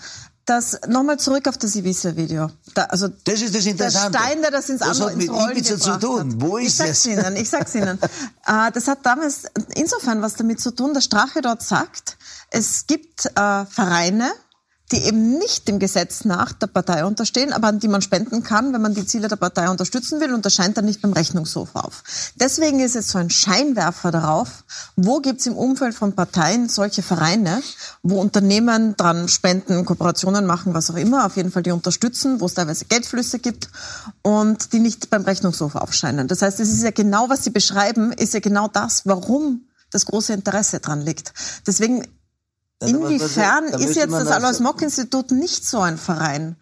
das 0.51 0.81
nochmal 0.89 1.19
zurück 1.19 1.47
auf 1.47 1.57
das 1.59 1.77
Ibiza-Video. 1.77 2.51
Da, 2.75 2.85
also 2.85 3.07
das 3.09 3.41
ist 3.41 3.55
das 3.55 3.65
Interessante. 3.67 4.19
Der 4.19 4.19
Stein, 4.19 4.43
der 4.43 4.51
das 4.51 4.69
ins, 4.69 4.81
das 4.81 5.01
hat 5.01 5.17
mit 5.17 5.31
Ibiza 5.31 5.79
zu 5.79 5.99
tun. 5.99 6.33
Hat. 6.33 6.41
Wo 6.41 6.59
ist 6.59 6.67
ich 6.69 6.75
sag's 6.75 7.07
Ihnen, 7.07 7.37
ich 7.37 7.49
sag's 7.49 7.75
Ihnen. 7.75 7.99
äh, 8.47 8.71
das 8.75 8.89
hat 8.89 9.07
damals 9.07 9.45
insofern 9.77 10.23
was 10.23 10.35
damit 10.35 10.61
zu 10.61 10.75
tun, 10.75 10.93
dass 10.93 11.05
Strache 11.05 11.41
dort 11.41 11.63
sagt, 11.63 12.19
es 12.51 12.87
gibt 12.89 13.27
äh, 13.27 13.65
Vereine, 13.67 14.33
die 14.93 15.03
eben 15.05 15.39
nicht 15.39 15.69
dem 15.69 15.79
Gesetz 15.79 16.25
nach 16.25 16.53
der 16.53 16.67
Partei 16.67 17.05
unterstehen, 17.05 17.53
aber 17.53 17.69
an 17.69 17.79
die 17.79 17.89
man 17.89 18.03
spenden 18.03 18.43
kann, 18.43 18.73
wenn 18.73 18.83
man 18.83 18.95
die 18.95 19.07
Ziele 19.07 19.29
der 19.29 19.37
Partei 19.37 19.69
unterstützen 19.69 20.21
will 20.21 20.35
und 20.35 20.45
das 20.45 20.55
scheint 20.55 20.77
dann 20.77 20.85
nicht 20.85 21.01
beim 21.01 21.13
Rechnungshof 21.13 21.71
auf. 21.75 22.03
Deswegen 22.37 22.81
ist 22.81 22.97
es 22.97 23.09
so 23.09 23.19
ein 23.19 23.31
Scheinwerfer 23.31 24.11
darauf, 24.11 24.65
wo 24.97 25.21
gibt's 25.21 25.47
im 25.47 25.57
Umfeld 25.57 25.95
von 25.95 26.15
Parteien 26.15 26.69
solche 26.69 27.03
Vereine, 27.03 27.63
wo 28.03 28.21
Unternehmen 28.21 28.97
dran 28.97 29.29
spenden, 29.29 29.85
Kooperationen 29.85 30.45
machen, 30.47 30.75
was 30.75 30.91
auch 30.91 30.97
immer, 30.97 31.27
auf 31.27 31.37
jeden 31.37 31.53
Fall 31.53 31.63
die 31.63 31.71
unterstützen, 31.71 32.41
wo 32.41 32.47
es 32.47 32.55
teilweise 32.55 32.85
Geldflüsse 32.87 33.39
gibt 33.39 33.69
und 34.23 34.73
die 34.73 34.81
nicht 34.81 35.11
beim 35.11 35.23
Rechnungshof 35.23 35.77
aufscheinen. 35.77 36.27
Das 36.27 36.43
heißt, 36.43 36.59
es 36.59 36.71
ist 36.71 36.83
ja 36.83 36.91
genau, 36.91 37.29
was 37.29 37.45
Sie 37.45 37.51
beschreiben, 37.51 38.13
ist 38.13 38.35
ja 38.35 38.41
genau 38.41 38.69
das, 38.69 39.07
warum 39.07 39.67
das 39.91 40.07
große 40.07 40.33
Interesse 40.33 40.81
dran 40.81 41.01
liegt. 41.01 41.33
Deswegen 41.67 42.07
Inwiefern 42.81 43.65
ist 43.67 43.97
jetzt 43.97 44.13
das 44.13 44.29
Alois-Mock-Institut 44.29 45.33
nicht 45.33 45.67
so 45.67 45.81
ein 45.81 45.99
Verein, 45.99 46.57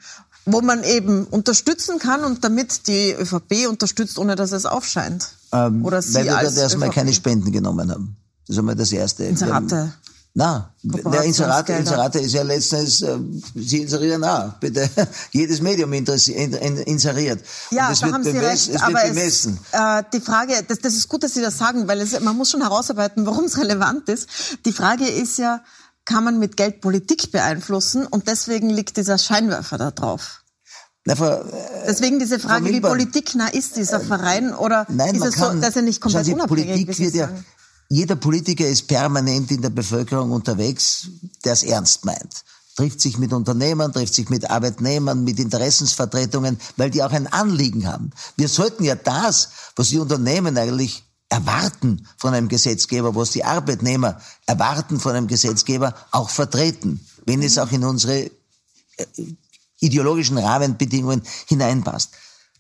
wo 0.47 0.61
man 0.61 0.83
eben 0.83 1.25
unterstützen 1.27 1.99
kann 1.99 2.25
und 2.25 2.43
damit 2.43 2.87
die 2.89 3.13
ÖVP 3.13 3.69
unterstützt, 3.69 4.19
ohne 4.19 4.35
dass 4.35 4.53
es 4.53 4.67
aufscheint? 4.67 5.29
Ähm, 5.53 5.85
Oder 5.85 6.03
Sie 6.03 6.15
weil 6.15 6.25
wir 6.25 6.41
dort 6.43 6.57
erstmal 6.57 6.91
keine 6.91 7.13
Spenden 7.13 7.53
genommen 7.53 7.91
haben. 7.91 8.17
Das 8.47 8.55
ist 8.55 8.59
einmal 8.59 8.75
das 8.75 8.93
Erste. 8.93 9.25
Inserate. 9.25 9.93
Na, 10.35 10.73
der 10.83 11.25
Inserate, 11.25 11.73
Inserate 11.73 12.21
ist 12.21 12.33
ja 12.33 12.43
letztens, 12.43 13.03
äh, 13.03 13.19
Sie 13.57 13.83
inserieren 13.83 14.23
auch, 14.23 14.53
bitte, 14.61 14.89
jedes 15.33 15.61
Medium 15.61 15.93
inseriert. 15.93 17.41
Ja, 17.71 17.93
da 17.93 18.13
haben 18.13 18.23
Sie 18.23 18.31
recht, 18.39 18.69
es 18.69 18.81
aber 18.81 19.05
es, 19.05 19.47
äh, 19.47 20.03
die 20.13 20.21
Frage, 20.21 20.63
das, 20.69 20.79
das 20.79 20.95
ist 20.95 21.09
gut, 21.09 21.25
dass 21.25 21.35
Sie 21.35 21.41
das 21.41 21.59
sagen, 21.59 21.89
weil 21.89 22.01
es, 22.01 22.21
man 22.21 22.37
muss 22.37 22.51
schon 22.51 22.61
herausarbeiten, 22.61 23.27
warum 23.27 23.47
es 23.47 23.59
relevant 23.59 24.09
ist. 24.09 24.29
Die 24.65 24.73
Frage 24.73 25.09
ist 25.09 25.39
ja, 25.39 25.61
kann 26.09 26.25
man 26.25 26.39
mit 26.39 26.57
Geld 26.57 26.81
Politik 26.81 27.33
beeinflussen 27.33 28.07
und 28.07 28.29
deswegen 28.29 28.71
liegt 28.71 28.97
dieser 28.97 29.19
Scheinwerfer 29.19 29.77
da 29.77 29.91
drauf. 29.91 30.43
Na, 31.05 31.15
Frau, 31.15 31.43
äh, 31.43 31.87
Deswegen 31.87 32.19
diese 32.19 32.39
Frage, 32.39 32.73
wie 32.73 32.81
politiknah 32.81 33.49
ist 33.49 33.77
dieser 33.77 34.01
äh, 34.01 34.05
Verein 34.05 34.55
oder 34.55 34.87
nein, 34.89 35.15
ist 35.15 35.25
es 35.25 35.35
kann, 35.35 35.57
so, 35.57 35.61
dass 35.61 35.77
er 35.77 35.83
nicht 35.83 36.01
komplett 36.01 36.25
Sie, 36.25 36.33
unabhängig 36.33 36.87
Politik 36.87 36.99
wird 36.99 37.15
ja, 37.15 37.29
Jeder 37.91 38.17
Politiker 38.17 38.67
ist 38.67 38.89
permanent 38.89 39.51
in 39.51 39.61
der 39.61 39.69
Bevölkerung 39.69 40.33
unterwegs, 40.33 41.09
der 41.45 41.53
es 41.53 41.63
ernst 41.63 42.07
meint. 42.07 42.43
Trifft 42.75 43.01
sich 43.03 43.19
mit 43.19 43.33
Unternehmern, 43.35 43.93
trifft 43.93 44.15
sich 44.15 44.31
mit 44.31 44.49
Arbeitnehmern, 44.49 45.25
mit 45.25 45.39
Interessensvertretungen, 45.39 46.59
weil 46.77 46.91
die 46.91 47.03
auch 47.03 47.13
ein 47.13 47.27
Anliegen 47.27 47.87
haben. 47.87 48.11
Wir 48.37 48.49
sollten 48.49 48.83
ja 48.85 48.95
das, 48.95 49.51
was 49.77 49.89
die 49.89 49.99
Unternehmen 49.99 50.57
eigentlich 50.57 51.08
erwarten 51.29 52.07
von 52.17 52.35
einem 52.35 52.49
Gesetzgeber, 52.49 53.15
was 53.15 53.33
die 53.33 53.45
Arbeitnehmer 53.45 54.21
erwarten 54.47 54.99
von 54.99 55.15
einem 55.15 55.27
Gesetzgeber, 55.27 55.95
auch 56.11 56.31
vertreten, 56.31 57.07
wenn 57.27 57.43
es 57.43 57.59
auch 57.59 57.71
in 57.71 57.85
unsere 57.85 58.25
äh, 58.25 58.31
ideologischen 59.81 60.39
Rahmenbedingungen 60.39 61.23
hineinpasst. 61.47 62.11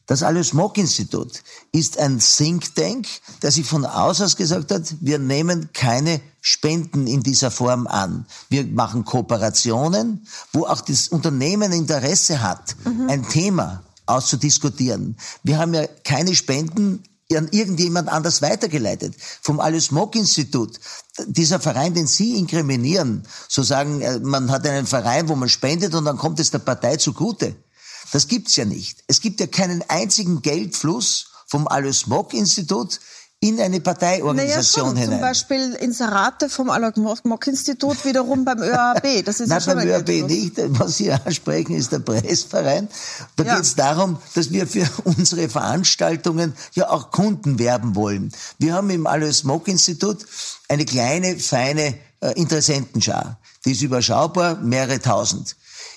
Das 0.06 0.22
Alois-Mock-Institut 0.22 1.42
ist 1.70 1.98
ein 1.98 2.18
Think 2.18 2.74
Tank, 2.74 3.06
der 3.42 3.50
sich 3.50 3.66
von 3.66 3.84
aus 3.84 4.22
aus 4.22 4.36
gesagt 4.36 4.70
hat, 4.70 4.94
wir 5.00 5.18
nehmen 5.18 5.70
keine 5.74 6.22
Spenden 6.40 7.06
in 7.06 7.22
dieser 7.22 7.50
Form 7.50 7.86
an. 7.86 8.24
Wir 8.48 8.64
machen 8.64 9.04
Kooperationen, 9.04 10.26
wo 10.52 10.64
auch 10.64 10.80
das 10.80 11.08
Unternehmen 11.08 11.72
Interesse 11.72 12.40
hat, 12.40 12.74
mhm. 12.86 13.10
ein 13.10 13.28
Thema 13.28 13.82
auszudiskutieren. 14.06 15.18
Wir 15.42 15.58
haben 15.58 15.74
ja 15.74 15.86
keine 16.04 16.34
Spenden 16.34 17.02
an 17.36 17.48
irgendjemand 17.50 18.08
anders 18.08 18.40
weitergeleitet. 18.40 19.14
Vom 19.42 19.60
Alice 19.60 19.90
Mock 19.90 20.16
Institut, 20.16 20.80
dieser 21.26 21.60
Verein, 21.60 21.92
den 21.92 22.06
Sie 22.06 22.36
inkriminieren, 22.36 23.26
so 23.48 23.62
sagen, 23.62 24.00
äh, 24.00 24.18
man 24.18 24.50
hat 24.50 24.66
einen 24.66 24.86
Verein, 24.86 25.28
wo 25.28 25.34
man 25.34 25.48
spendet 25.48 25.94
und 25.94 26.06
dann 26.06 26.16
kommt 26.16 26.40
es 26.40 26.50
der 26.50 26.60
Partei 26.60 26.96
zugute. 26.96 27.54
Das 28.12 28.28
gibt's 28.28 28.56
ja 28.56 28.64
nicht. 28.64 29.04
Es 29.06 29.20
gibt 29.20 29.40
ja 29.40 29.46
keinen 29.46 29.82
einzigen 29.88 30.40
Geldfluss 30.40 31.26
vom 31.46 31.68
Alois 31.68 32.06
Mock 32.06 32.32
Institut 32.32 32.98
in 33.40 33.60
eine 33.60 33.80
Parteiorganisation 33.80 34.94
naja, 34.94 35.00
hinein. 35.02 35.18
Zum 35.18 35.20
Beispiel 35.20 35.74
Inserate 35.74 36.48
vom 36.48 36.70
Alois-Mock-Institut 36.70 38.04
wiederum 38.04 38.44
beim 38.44 38.58
ÖAB. 38.62 39.24
Das 39.24 39.38
ist 39.38 39.48
Nein, 39.48 39.62
beim 39.64 39.78
ÖAB 39.78 40.08
nicht. 40.28 40.54
Was 40.78 40.96
Sie 40.96 41.12
ansprechen, 41.24 41.76
ist 41.76 41.92
der 41.92 42.00
Pressverein. 42.00 42.88
Da 43.36 43.44
ja. 43.44 43.54
geht 43.54 43.64
es 43.64 43.76
darum, 43.76 44.18
dass 44.34 44.50
wir 44.50 44.66
für 44.66 44.88
unsere 45.04 45.48
Veranstaltungen 45.48 46.54
ja 46.74 46.90
auch 46.90 47.12
Kunden 47.12 47.60
werben 47.60 47.94
wollen. 47.94 48.32
Wir 48.58 48.74
haben 48.74 48.90
im 48.90 49.06
Alois-Mock-Institut 49.06 50.26
eine 50.68 50.84
kleine, 50.84 51.38
feine 51.38 51.94
äh, 52.20 52.32
Interessentenschar. 52.32 53.38
Die 53.64 53.72
ist 53.72 53.82
überschaubar, 53.82 54.56
mehrere 54.56 55.00
tausend. 55.00 55.54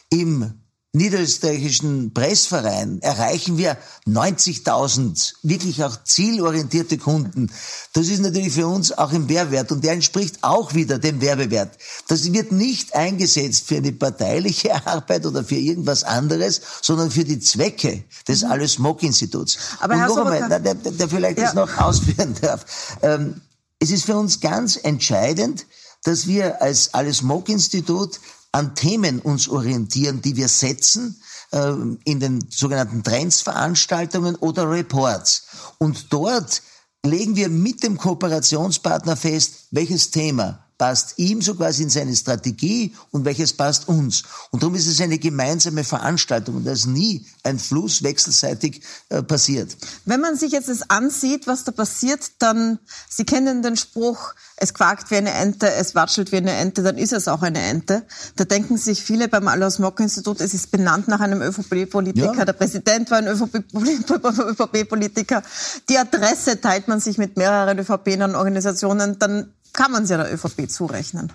Im 0.09 0.60
niederösterreichischen 0.93 2.13
Pressverein 2.13 3.01
erreichen 3.01 3.57
wir 3.57 3.77
90.000 4.07 5.35
wirklich 5.41 5.83
auch 5.85 6.03
zielorientierte 6.03 6.97
Kunden. 6.97 7.49
Das 7.93 8.07
ist 8.09 8.19
natürlich 8.19 8.53
für 8.53 8.67
uns 8.67 8.91
auch 8.91 9.13
ein 9.13 9.25
Mehrwert 9.25 9.71
und 9.71 9.85
der 9.85 9.93
entspricht 9.93 10.39
auch 10.41 10.73
wieder 10.73 10.99
dem 10.99 11.21
Werbewert. 11.21 11.77
Das 12.07 12.33
wird 12.33 12.51
nicht 12.51 12.93
eingesetzt 12.93 13.67
für 13.67 13.77
eine 13.77 13.93
parteiliche 13.93 14.85
Arbeit 14.85 15.25
oder 15.25 15.45
für 15.45 15.55
irgendwas 15.55 16.03
anderes, 16.03 16.61
sondern 16.81 17.09
für 17.09 17.23
die 17.23 17.39
Zwecke 17.39 18.03
des 18.27 18.43
mhm. 18.43 18.51
Alles 18.51 18.77
Mock 18.77 19.01
Instituts. 19.01 19.57
Aber 19.79 19.93
und 19.93 19.99
Herr 20.01 20.07
noch 20.09 20.17
einmal, 20.25 20.49
der, 20.49 20.59
der, 20.59 20.91
der 20.91 21.07
vielleicht 21.07 21.37
ja. 21.37 21.45
das 21.45 21.53
noch 21.53 21.77
ausführen 21.77 22.35
darf. 22.41 22.65
Ähm, 23.01 23.39
es 23.79 23.91
ist 23.91 24.03
für 24.03 24.17
uns 24.17 24.41
ganz 24.41 24.77
entscheidend, 24.81 25.65
dass 26.03 26.27
wir 26.27 26.61
als 26.61 26.93
Alles 26.93 27.21
Mock 27.21 27.47
Institut 27.47 28.19
an 28.51 28.75
Themen 28.75 29.19
uns 29.19 29.47
orientieren, 29.47 30.21
die 30.21 30.35
wir 30.35 30.47
setzen 30.47 31.21
äh, 31.51 31.73
in 32.03 32.19
den 32.19 32.45
sogenannten 32.49 33.03
Trendsveranstaltungen 33.03 34.35
oder 34.35 34.69
Reports. 34.69 35.47
Und 35.77 36.11
dort 36.11 36.61
legen 37.05 37.35
wir 37.35 37.49
mit 37.49 37.83
dem 37.83 37.97
Kooperationspartner 37.97 39.15
fest, 39.15 39.67
welches 39.71 40.11
Thema 40.11 40.65
passt 40.81 41.13
ihm 41.17 41.43
so 41.43 41.53
quasi 41.53 41.83
in 41.83 41.91
seine 41.91 42.15
Strategie 42.15 42.95
und 43.11 43.23
welches 43.23 43.53
passt 43.53 43.87
uns. 43.87 44.23
Und 44.49 44.63
darum 44.63 44.73
ist 44.73 44.87
es 44.87 44.99
eine 44.99 45.19
gemeinsame 45.19 45.83
Veranstaltung 45.83 46.55
und 46.55 46.65
da 46.65 46.71
ist 46.71 46.87
nie 46.87 47.23
ein 47.43 47.59
Fluss 47.59 48.01
wechselseitig 48.01 48.81
äh, 49.09 49.21
passiert. 49.21 49.77
Wenn 50.05 50.21
man 50.21 50.37
sich 50.37 50.51
jetzt 50.51 50.69
das 50.69 50.89
ansieht, 50.89 51.45
was 51.45 51.65
da 51.65 51.71
passiert, 51.71 52.31
dann, 52.39 52.79
Sie 53.07 53.25
kennen 53.25 53.61
den 53.61 53.77
Spruch, 53.77 54.33
es 54.57 54.73
quakt 54.73 55.11
wie 55.11 55.17
eine 55.17 55.29
Ente, 55.29 55.71
es 55.71 55.93
watschelt 55.93 56.31
wie 56.31 56.37
eine 56.37 56.53
Ente, 56.53 56.81
dann 56.81 56.97
ist 56.97 57.13
es 57.13 57.27
auch 57.27 57.43
eine 57.43 57.61
Ente. 57.61 58.03
Da 58.37 58.45
denken 58.45 58.77
sich 58.77 59.03
viele 59.03 59.27
beim 59.27 59.47
Alois 59.47 59.77
Mock 59.77 59.99
Institut, 59.99 60.41
es 60.41 60.55
ist 60.55 60.71
benannt 60.71 61.07
nach 61.07 61.19
einem 61.19 61.43
ÖVP-Politiker, 61.43 62.33
ja. 62.35 62.45
der 62.45 62.53
Präsident 62.53 63.11
war 63.11 63.19
ein 63.19 63.27
ÖVP-Politiker, 63.29 65.43
die 65.89 65.99
Adresse 65.99 66.59
teilt 66.59 66.87
man 66.87 66.99
sich 66.99 67.19
mit 67.19 67.37
mehreren 67.37 67.77
ÖVP-Organisationen, 67.77 69.19
dann 69.19 69.53
kann 69.73 69.91
man 69.91 70.03
es 70.03 70.09
ja 70.09 70.17
der 70.17 70.33
ÖVP 70.33 70.69
zurechnen. 70.69 71.31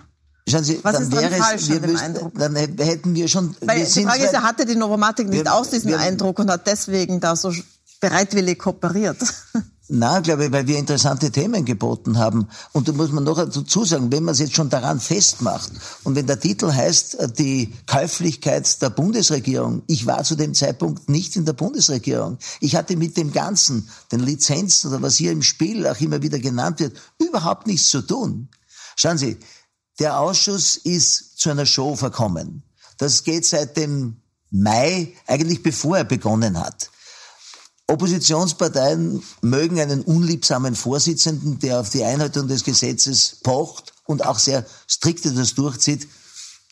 Schauen 0.49 0.63
Sie, 0.63 0.79
Was 0.81 0.93
dann 0.93 1.03
ist 1.03 1.11
wäre 1.11 1.35
falsch 1.35 1.63
es, 1.63 1.69
wir 1.69 1.81
müssten, 1.81 2.31
dann 2.35 2.55
hätten 2.55 3.13
wir 3.15 3.27
schon. 3.27 3.55
Weil 3.61 3.79
wir 3.79 3.85
die 3.85 4.03
Frage 4.03 4.23
ist, 4.23 4.33
er 4.33 4.43
hatte 4.43 4.65
die 4.65 4.75
Novomatik 4.75 5.27
nicht 5.27 5.43
wir, 5.43 5.53
aus 5.53 5.71
diesem 5.71 5.91
wir, 5.91 5.99
Eindruck 5.99 6.39
und 6.39 6.49
hat 6.49 6.65
deswegen 6.67 7.19
da 7.19 7.35
so 7.35 7.53
bereitwillig 7.99 8.57
kooperiert. 8.57 9.17
Na, 9.89 10.19
glaube 10.19 10.45
ich, 10.45 10.51
weil 10.51 10.67
wir 10.67 10.77
interessante 10.77 11.31
Themen 11.31 11.63
geboten 11.63 12.17
haben. 12.17 12.49
Und 12.73 12.89
da 12.89 12.91
muss 12.91 13.11
man 13.11 13.23
noch 13.23 13.37
dazu 13.37 13.85
sagen, 13.85 14.11
wenn 14.11 14.23
man 14.23 14.33
es 14.33 14.39
jetzt 14.39 14.53
schon 14.53 14.69
daran 14.69 14.99
festmacht 14.99 15.71
und 16.03 16.15
wenn 16.15 16.27
der 16.27 16.41
Titel 16.41 16.73
heißt, 16.73 17.15
äh, 17.15 17.31
die 17.31 17.73
Käuflichkeit 17.85 18.81
der 18.81 18.89
Bundesregierung, 18.89 19.83
ich 19.87 20.05
war 20.05 20.25
zu 20.25 20.35
dem 20.35 20.53
Zeitpunkt 20.53 21.07
nicht 21.07 21.37
in 21.37 21.45
der 21.45 21.53
Bundesregierung. 21.53 22.37
Ich 22.59 22.75
hatte 22.75 22.97
mit 22.97 23.15
dem 23.15 23.31
Ganzen, 23.31 23.87
den 24.11 24.19
Lizenzen 24.19 24.89
oder 24.89 25.01
was 25.01 25.15
hier 25.15 25.31
im 25.31 25.41
Spiel 25.41 25.87
auch 25.87 25.99
immer 26.01 26.21
wieder 26.21 26.39
genannt 26.39 26.81
wird, 26.81 26.97
überhaupt 27.17 27.65
nichts 27.65 27.89
zu 27.89 28.01
tun. 28.01 28.49
Schauen 28.97 29.17
Sie, 29.17 29.37
der 29.99 30.19
Ausschuss 30.19 30.75
ist 30.75 31.39
zu 31.39 31.49
einer 31.49 31.65
Show 31.65 31.95
verkommen. 31.95 32.63
Das 32.97 33.23
geht 33.23 33.45
seit 33.45 33.77
dem 33.77 34.17
Mai, 34.51 35.13
eigentlich 35.27 35.63
bevor 35.63 35.97
er 35.97 36.03
begonnen 36.03 36.59
hat. 36.59 36.89
Oppositionsparteien 37.87 39.23
mögen 39.41 39.79
einen 39.79 40.01
unliebsamen 40.01 40.75
Vorsitzenden, 40.75 41.59
der 41.59 41.79
auf 41.79 41.89
die 41.89 42.03
Einhaltung 42.03 42.47
des 42.47 42.65
Gesetzes 42.65 43.37
pocht 43.43 43.93
und 44.05 44.25
auch 44.25 44.39
sehr 44.39 44.65
strikt 44.89 45.25
das 45.25 45.55
durchzieht, 45.55 46.07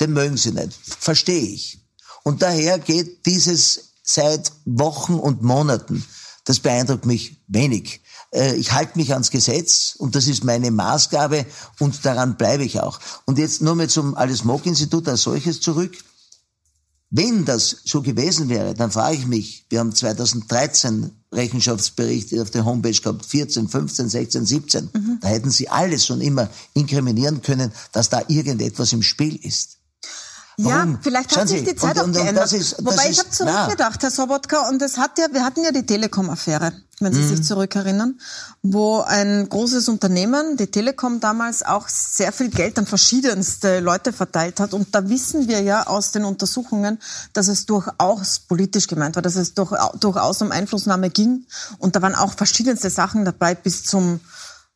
den 0.01 0.11
mögen 0.11 0.35
sie 0.35 0.51
nicht. 0.51 0.73
Verstehe 0.99 1.47
ich. 1.47 1.79
Und 2.23 2.41
daher 2.41 2.79
geht 2.79 3.25
dieses 3.25 3.91
seit 4.03 4.51
Wochen 4.65 5.13
und 5.13 5.41
Monaten. 5.41 6.05
Das 6.43 6.59
beeindruckt 6.59 7.05
mich 7.05 7.37
wenig. 7.47 8.01
Äh, 8.31 8.55
ich 8.55 8.73
halte 8.73 8.97
mich 8.97 9.13
ans 9.13 9.31
Gesetz 9.31 9.95
und 9.97 10.15
das 10.15 10.27
ist 10.27 10.43
meine 10.43 10.69
Maßgabe 10.69 11.45
und 11.79 12.05
daran 12.05 12.37
bleibe 12.37 12.63
ich 12.63 12.79
auch. 12.79 12.99
Und 13.25 13.39
jetzt 13.39 13.61
nur 13.61 13.75
mal 13.75 13.89
zum 13.89 14.15
Alice 14.15 14.43
Mock 14.43 14.65
Institut 14.65 15.07
als 15.07 15.21
solches 15.21 15.61
zurück. 15.61 15.95
Wenn 17.17 17.45
das 17.45 17.77
so 17.85 18.01
gewesen 18.01 18.49
wäre, 18.49 18.73
dann 18.73 18.91
frage 18.91 19.15
ich 19.15 19.25
mich, 19.25 19.65
wir 19.69 19.79
haben 19.79 19.95
2013 19.95 21.11
Rechenschaftsberichte 21.31 22.41
auf 22.41 22.51
der 22.51 22.65
Homepage 22.65 22.91
gehabt, 22.91 23.25
14, 23.25 23.69
15, 23.69 24.09
16, 24.09 24.45
17. 24.45 24.89
Mhm. 24.91 25.17
Da 25.21 25.29
hätten 25.29 25.49
Sie 25.49 25.69
alles 25.69 26.05
schon 26.05 26.19
immer 26.19 26.49
inkriminieren 26.73 27.41
können, 27.41 27.71
dass 27.93 28.09
da 28.09 28.21
irgendetwas 28.27 28.91
im 28.91 29.01
Spiel 29.01 29.37
ist. 29.37 29.74
Warum? 30.57 30.93
Ja, 30.93 30.99
vielleicht 31.01 31.35
hat 31.35 31.47
sich 31.49 31.63
die 31.63 31.75
Zeit 31.75 31.95
und, 31.95 31.99
auch 31.99 32.05
und, 32.05 32.13
geändert. 32.13 32.51
Und 32.51 32.59
ist, 32.59 32.77
Wobei 32.79 33.09
ich 33.09 33.19
habe 33.19 33.29
zurückgedacht, 33.29 34.01
Herr 34.01 34.11
Sobotka, 34.11 34.69
und 34.69 34.81
es 34.81 34.97
hat 34.97 35.17
ja, 35.17 35.27
wir 35.31 35.43
hatten 35.43 35.63
ja 35.63 35.71
die 35.71 35.85
Telekom-Affäre, 35.85 36.71
wenn 37.01 37.13
Sie 37.13 37.21
mhm. 37.21 37.27
sich 37.27 37.43
zurückerinnern, 37.43 38.19
wo 38.61 39.01
ein 39.01 39.49
großes 39.49 39.89
Unternehmen, 39.89 40.55
die 40.55 40.67
Telekom 40.67 41.19
damals, 41.19 41.61
auch 41.63 41.89
sehr 41.89 42.31
viel 42.31 42.49
Geld 42.49 42.79
an 42.79 42.85
verschiedenste 42.85 43.81
Leute 43.81 44.13
verteilt 44.13 44.61
hat. 44.61 44.73
Und 44.73 44.95
da 44.95 45.09
wissen 45.09 45.49
wir 45.49 45.61
ja 45.61 45.87
aus 45.87 46.11
den 46.11 46.23
Untersuchungen, 46.23 46.99
dass 47.33 47.49
es 47.49 47.65
durchaus 47.65 48.39
politisch 48.39 48.87
gemeint 48.87 49.15
war, 49.15 49.23
dass 49.23 49.35
es 49.35 49.53
durchaus 49.53 50.41
um 50.41 50.51
Einflussnahme 50.51 51.09
ging. 51.09 51.45
Und 51.79 51.97
da 51.97 52.01
waren 52.01 52.15
auch 52.15 52.33
verschiedenste 52.33 52.89
Sachen 52.89 53.25
dabei 53.25 53.55
bis 53.55 53.83
zum 53.83 54.21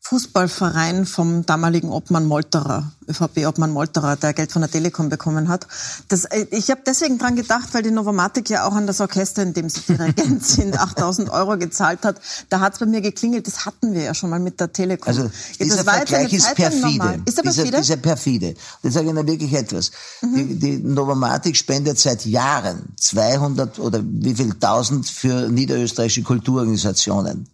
Fußballverein 0.10 1.06
vom 1.06 1.46
damaligen 1.46 1.92
Obmann 1.92 2.26
Molterer, 2.26 2.92
ÖVP-Obmann 3.08 3.70
Molterer, 3.70 4.16
der 4.16 4.34
Geld 4.34 4.52
von 4.52 4.64
der 4.64 4.72
Telekom 4.72 5.10
bekommen 5.10 5.50
hat. 5.50 5.68
Das, 6.08 6.26
äh, 6.26 6.48
ich 6.50 6.72
habe 6.72 6.82
deswegen 6.84 7.20
dran 7.20 7.36
gedacht, 7.36 7.70
weil 7.74 7.84
die 7.84 7.92
Novomatic 7.92 8.50
ja 8.50 8.68
auch 8.68 8.74
an 8.74 8.88
das 8.88 9.02
Orchester, 9.02 9.44
in 9.44 9.54
dem 9.54 9.70
sie 9.70 9.82
Dirigent 9.82 10.44
sind, 10.48 10.80
8000 10.80 11.30
Euro 11.30 11.60
gezahlt 11.60 12.06
hat. 12.06 12.20
Da 12.50 12.60
hat 12.60 12.74
es 12.74 12.80
bei 12.80 12.88
mir 12.88 13.02
geklingelt, 13.02 13.46
das 13.46 13.68
hatten 13.68 13.94
wir 13.94 14.02
ja 14.02 14.16
schon 14.16 14.32
mal 14.32 14.40
mit 14.40 14.60
der 14.60 14.74
Telekom. 14.74 15.08
Also 15.08 15.30
dieser 15.60 15.84
Vergleich 15.84 16.34
ist 16.34 16.56
perfide. 16.56 17.22
Ist 17.26 17.38
er 17.38 17.44
perfide? 17.44 17.66
Dieser, 17.68 17.82
dieser 17.82 17.98
perfide. 17.98 18.56
Jetzt 18.82 18.94
sage 18.94 19.06
ich 19.06 19.12
Ihnen 19.12 19.28
wirklich 19.28 19.54
etwas. 19.54 19.92
Mhm. 20.24 20.36
Die, 20.36 20.56
die 20.56 20.78
Novomatic 20.80 21.56
spendet 21.56 22.00
seit 22.00 22.26
Jahren 22.26 22.96
200 22.98 23.78
oder 23.78 24.02
wie 24.04 24.34
viel 24.34 24.56
tausend 24.56 25.08
für 25.08 25.50
niederösterreichische 25.50 26.24
Kulturorganisationen 26.24 27.48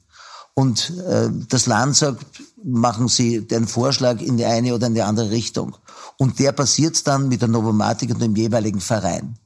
und 0.56 0.94
äh, 1.06 1.30
das 1.50 1.68
Land 1.68 1.98
sagt, 1.98 2.26
machen 2.64 3.10
Sie 3.10 3.46
den 3.46 3.68
Vorschlag 3.68 4.22
in 4.22 4.38
die 4.38 4.46
eine 4.46 4.74
oder 4.74 4.88
in 4.88 4.96
die 4.96 5.02
andere 5.02 5.30
Richtung. 5.30 5.76
Und 6.18 6.40
der 6.40 6.54
passiert 6.54 7.06
dann 7.08 7.28
mit 7.28 7.42
der 7.42 7.50
Novomatik 7.50 8.10
und 8.12 8.22
dem 8.22 8.36
jeweiligen 8.36 8.80
Verein. 8.80 9.38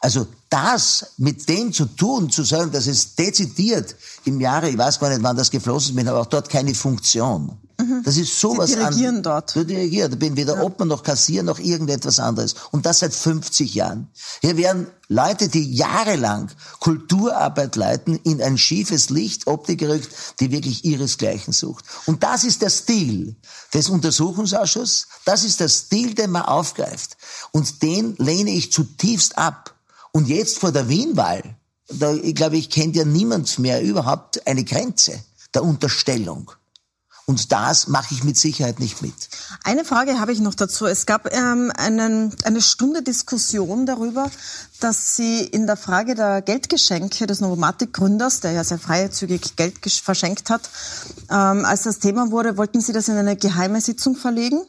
Also 0.00 0.26
das 0.48 1.12
mit 1.16 1.48
dem 1.48 1.72
zu 1.72 1.86
tun, 1.86 2.30
zu 2.30 2.42
sagen, 2.44 2.70
dass 2.70 2.86
es 2.86 3.14
dezidiert 3.14 3.96
im 4.24 4.40
Jahre, 4.40 4.68
ich 4.68 4.78
weiß 4.78 5.00
gar 5.00 5.08
nicht, 5.08 5.22
wann 5.22 5.36
das 5.36 5.50
geflossen 5.50 5.96
ist, 5.98 6.08
aber 6.08 6.20
auch 6.20 6.26
dort 6.26 6.48
keine 6.48 6.74
Funktion. 6.74 7.58
Mhm. 7.78 8.02
Das 8.04 8.16
ist 8.16 8.38
sowas 8.40 8.70
Sie 8.70 8.76
dirigieren 8.76 9.16
an, 9.16 9.22
dort. 9.22 9.54
Du 9.54 9.64
dirigieren. 9.64 10.10
Da 10.10 10.16
bin 10.16 10.36
weder 10.36 10.56
ja. 10.56 10.62
Obmann 10.62 10.88
noch 10.88 11.02
Kassier 11.02 11.42
noch 11.42 11.58
irgendetwas 11.58 12.18
anderes. 12.18 12.54
Und 12.70 12.86
das 12.86 13.00
seit 13.00 13.14
50 13.14 13.74
Jahren. 13.74 14.08
Hier 14.40 14.56
werden 14.56 14.86
Leute, 15.08 15.48
die 15.48 15.74
jahrelang 15.74 16.50
Kulturarbeit 16.80 17.76
leiten, 17.76 18.18
in 18.24 18.40
ein 18.40 18.56
schiefes 18.56 19.10
Licht 19.10 19.46
Optik 19.46 19.80
gerückt, 19.80 20.08
die 20.40 20.50
wirklich 20.50 20.84
ihresgleichen 20.84 21.52
sucht. 21.52 21.84
Und 22.06 22.22
das 22.22 22.44
ist 22.44 22.62
der 22.62 22.70
Stil 22.70 23.36
des 23.74 23.90
Untersuchungsausschusses. 23.90 25.08
Das 25.24 25.44
ist 25.44 25.60
der 25.60 25.68
Stil, 25.68 26.14
den 26.14 26.30
man 26.30 26.42
aufgreift. 26.42 27.16
Und 27.52 27.82
den 27.82 28.16
lehne 28.16 28.50
ich 28.50 28.72
zutiefst 28.72 29.36
ab. 29.36 29.74
Und 30.16 30.28
jetzt 30.28 30.60
vor 30.60 30.72
der 30.72 30.88
Wienwahl, 30.88 31.42
da, 31.90 32.14
ich 32.14 32.34
glaube, 32.34 32.56
ich 32.56 32.70
kennt 32.70 32.96
ja 32.96 33.04
niemand 33.04 33.58
mehr 33.58 33.82
überhaupt 33.82 34.46
eine 34.46 34.64
Grenze 34.64 35.20
der 35.52 35.62
Unterstellung. 35.62 36.50
Und 37.26 37.52
das 37.52 37.88
mache 37.88 38.14
ich 38.14 38.24
mit 38.24 38.38
Sicherheit 38.38 38.80
nicht 38.80 39.02
mit. 39.02 39.12
Eine 39.62 39.84
Frage 39.84 40.18
habe 40.18 40.32
ich 40.32 40.40
noch 40.40 40.54
dazu. 40.54 40.86
Es 40.86 41.04
gab 41.04 41.30
ähm, 41.34 41.70
einen, 41.76 42.34
eine 42.44 42.62
Stunde 42.62 43.02
Diskussion 43.02 43.84
darüber, 43.84 44.30
dass 44.80 45.16
Sie 45.16 45.40
in 45.42 45.66
der 45.66 45.76
Frage 45.76 46.14
der 46.14 46.40
Geldgeschenke 46.40 47.26
des 47.26 47.40
Novomatic-Gründers, 47.40 48.40
der 48.40 48.52
ja 48.52 48.64
sehr 48.64 48.78
freizügig 48.78 49.56
Geld 49.56 49.74
verschenkt 50.02 50.48
hat, 50.48 50.70
ähm, 51.28 51.66
als 51.66 51.82
das 51.82 51.98
Thema 51.98 52.30
wurde, 52.30 52.56
wollten 52.56 52.80
Sie 52.80 52.94
das 52.94 53.08
in 53.08 53.18
eine 53.18 53.36
geheime 53.36 53.82
Sitzung 53.82 54.16
verlegen. 54.16 54.64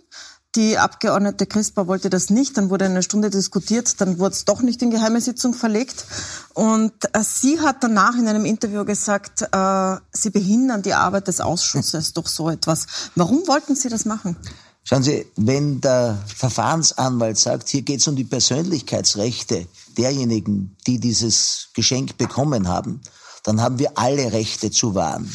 Die 0.58 0.80
Abgeordnete 0.80 1.46
Crispa 1.46 1.86
wollte 1.86 2.10
das 2.10 2.32
nicht. 2.32 2.58
Dann 2.58 2.72
wurde 2.72 2.86
eine 2.86 3.04
Stunde 3.04 3.30
diskutiert. 3.30 4.02
Dann 4.02 4.18
wurde 4.18 4.34
es 4.34 4.44
doch 4.44 4.64
nicht 4.64 4.82
in 4.82 4.90
geheime 4.90 5.22
Sitzung 5.22 5.54
verlegt. 5.54 6.04
Und 6.56 6.94
äh, 7.14 7.22
sie 7.24 7.60
hat 7.60 7.84
danach 7.84 8.16
in 8.18 8.28
einem 8.28 8.44
Interview 8.44 8.84
gesagt, 8.84 9.44
äh, 9.44 9.96
sie 10.12 10.32
behindern 10.32 10.82
die 10.82 10.96
Arbeit 10.96 11.28
des 11.28 11.42
Ausschusses 11.42 12.14
durch 12.14 12.30
so 12.30 12.50
etwas. 12.50 12.88
Warum 13.14 13.48
wollten 13.48 13.76
Sie 13.76 13.88
das 13.88 14.06
machen? 14.06 14.36
Schauen 14.84 15.04
Sie, 15.04 15.28
wenn 15.36 15.80
der 15.80 16.18
Verfahrensanwalt 16.26 17.38
sagt, 17.38 17.70
hier 17.70 17.84
geht 17.84 18.00
es 18.00 18.08
um 18.08 18.16
die 18.16 18.24
Persönlichkeitsrechte 18.24 19.68
derjenigen, 19.96 20.76
die 20.88 21.00
dieses 21.00 21.68
Geschenk 21.76 22.18
bekommen 22.18 22.68
haben, 22.68 23.02
dann 23.44 23.62
haben 23.62 23.78
wir 23.78 23.96
alle 23.96 24.32
Rechte 24.34 24.72
zu 24.72 24.96
wahren. 24.96 25.32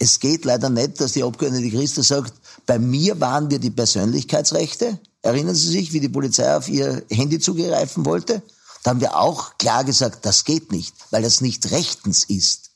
Es 0.00 0.18
geht 0.18 0.44
leider 0.44 0.68
nicht, 0.68 1.00
dass 1.00 1.12
die 1.12 1.22
Abgeordnete 1.22 1.70
Christa 1.70 2.02
sagt, 2.02 2.34
bei 2.66 2.78
mir 2.78 3.20
waren 3.20 3.50
wir 3.50 3.58
die 3.58 3.70
Persönlichkeitsrechte. 3.70 4.98
Erinnern 5.22 5.54
Sie 5.54 5.68
sich, 5.68 5.92
wie 5.92 6.00
die 6.00 6.08
Polizei 6.08 6.56
auf 6.56 6.68
ihr 6.68 7.04
Handy 7.10 7.38
zugreifen 7.38 8.04
wollte? 8.04 8.42
Da 8.82 8.90
haben 8.90 9.00
wir 9.00 9.16
auch 9.16 9.56
klar 9.56 9.84
gesagt, 9.84 10.26
das 10.26 10.44
geht 10.44 10.70
nicht, 10.70 10.94
weil 11.10 11.22
das 11.22 11.40
nicht 11.40 11.70
rechtens 11.70 12.24
ist. 12.24 12.70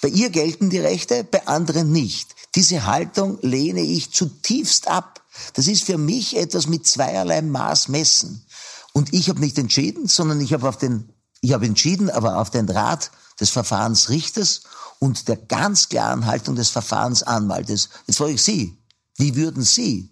Bei 0.00 0.08
ihr 0.08 0.30
gelten 0.30 0.70
die 0.70 0.78
Rechte, 0.78 1.24
bei 1.24 1.46
anderen 1.46 1.92
nicht. 1.92 2.34
Diese 2.54 2.86
Haltung 2.86 3.38
lehne 3.42 3.80
ich 3.80 4.12
zutiefst 4.12 4.88
ab. 4.88 5.22
Das 5.54 5.66
ist 5.66 5.84
für 5.84 5.98
mich 5.98 6.36
etwas 6.36 6.66
mit 6.66 6.86
zweierlei 6.86 7.42
Maß 7.42 7.88
messen. 7.88 8.44
Und 8.92 9.12
ich 9.12 9.28
habe 9.28 9.40
nicht 9.40 9.58
entschieden, 9.58 10.06
sondern 10.06 10.40
ich 10.40 10.52
habe 10.52 10.68
auf 10.68 10.78
den, 10.78 11.12
ich 11.40 11.52
habe 11.52 11.66
entschieden, 11.66 12.10
aber 12.10 12.38
auf 12.38 12.50
den 12.50 12.68
Rat 12.68 13.10
des 13.40 13.50
Verfahrensrichters 13.50 14.62
und 14.98 15.28
der 15.28 15.36
ganz 15.36 15.88
klaren 15.88 16.26
Haltung 16.26 16.54
des 16.54 16.70
Verfahrensanwaltes. 16.70 17.88
Jetzt 18.06 18.16
frage 18.18 18.32
ich 18.32 18.42
Sie, 18.42 18.78
wie 19.16 19.36
würden 19.36 19.62
Sie 19.62 20.10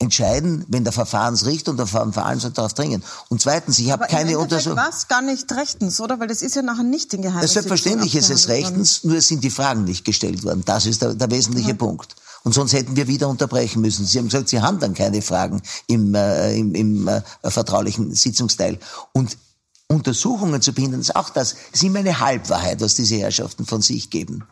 entscheiden, 0.00 0.64
wenn 0.68 0.84
der 0.84 0.92
Verfahrensrichter 0.92 1.72
und 1.72 1.76
der 1.76 1.86
Verfahrensrichter 1.86 2.54
darauf 2.54 2.74
dringen? 2.74 3.02
Und 3.28 3.40
zweitens, 3.40 3.78
ich 3.78 3.90
habe 3.90 4.06
keine 4.06 4.38
Untersuchung. 4.38 4.78
war 4.78 4.90
es 4.90 5.08
gar 5.08 5.22
nicht 5.22 5.50
rechtens, 5.52 6.00
oder? 6.00 6.20
Weil 6.20 6.28
das 6.28 6.42
ist 6.42 6.54
ja 6.56 6.62
nachher 6.62 6.84
nicht 6.84 7.12
in 7.14 7.22
Geheimnis. 7.22 7.52
Selbstverständlich 7.52 8.14
ist 8.14 8.30
es 8.30 8.48
rechtens, 8.48 9.04
nur 9.04 9.20
sind 9.20 9.42
die 9.42 9.50
Fragen 9.50 9.84
nicht 9.84 10.04
gestellt 10.04 10.44
worden. 10.44 10.62
Das 10.64 10.86
ist 10.86 11.02
der, 11.02 11.14
der 11.14 11.30
wesentliche 11.30 11.70
ja. 11.70 11.76
Punkt. 11.76 12.14
Und 12.44 12.54
sonst 12.54 12.72
hätten 12.72 12.96
wir 12.96 13.08
wieder 13.08 13.28
unterbrechen 13.28 13.82
müssen. 13.82 14.06
Sie 14.06 14.18
haben 14.18 14.26
gesagt, 14.26 14.48
Sie 14.48 14.60
haben 14.60 14.78
dann 14.78 14.94
keine 14.94 15.20
Fragen 15.20 15.60
im, 15.86 16.14
äh, 16.14 16.56
im, 16.56 16.74
im 16.74 17.08
äh, 17.08 17.20
vertraulichen 17.42 18.14
Sitzungsteil. 18.14 18.78
Und 19.12 19.36
Untersuchungen 19.88 20.62
zu 20.62 20.72
behindern, 20.72 21.00
ist 21.00 21.16
auch 21.16 21.30
das, 21.30 21.56
ist 21.72 21.82
immer 21.82 21.98
eine 22.00 22.20
Halbwahrheit, 22.20 22.80
was 22.80 22.94
diese 22.94 23.16
Herrschaften 23.16 23.66
von 23.66 23.82
sich 23.82 24.10
geben. 24.10 24.44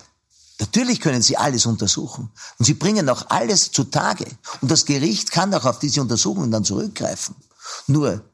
Natürlich 0.58 1.00
können 1.00 1.22
sie 1.22 1.36
alles 1.36 1.66
untersuchen. 1.66 2.30
Und 2.58 2.64
sie 2.64 2.74
bringen 2.74 3.08
auch 3.08 3.28
alles 3.28 3.72
zutage. 3.72 4.26
Und 4.60 4.70
das 4.70 4.86
Gericht 4.86 5.30
kann 5.30 5.52
auch 5.52 5.64
auf 5.66 5.78
diese 5.78 6.00
Untersuchungen 6.00 6.50
dann 6.50 6.64
zurückgreifen. 6.64 7.34
Nur, 7.86 8.24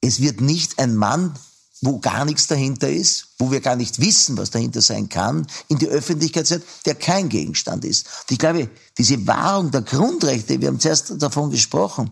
es 0.00 0.20
wird 0.20 0.40
nicht 0.40 0.78
ein 0.78 0.94
Mann, 0.94 1.34
wo 1.80 1.98
gar 1.98 2.24
nichts 2.24 2.46
dahinter 2.46 2.88
ist, 2.88 3.28
wo 3.38 3.50
wir 3.50 3.60
gar 3.60 3.76
nicht 3.76 4.00
wissen, 4.00 4.38
was 4.38 4.50
dahinter 4.50 4.80
sein 4.80 5.08
kann, 5.08 5.46
in 5.68 5.78
die 5.78 5.88
Öffentlichkeit 5.88 6.46
setzt, 6.46 6.66
der 6.86 6.94
kein 6.94 7.28
Gegenstand 7.28 7.84
ist. 7.84 8.06
Und 8.06 8.30
ich 8.30 8.38
glaube, 8.38 8.70
diese 8.96 9.26
Wahrung 9.26 9.70
der 9.70 9.82
Grundrechte, 9.82 10.60
wir 10.60 10.68
haben 10.68 10.80
zuerst 10.80 11.12
davon 11.20 11.50
gesprochen, 11.50 12.10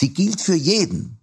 die 0.00 0.12
gilt 0.12 0.40
für 0.40 0.54
jeden. 0.54 1.20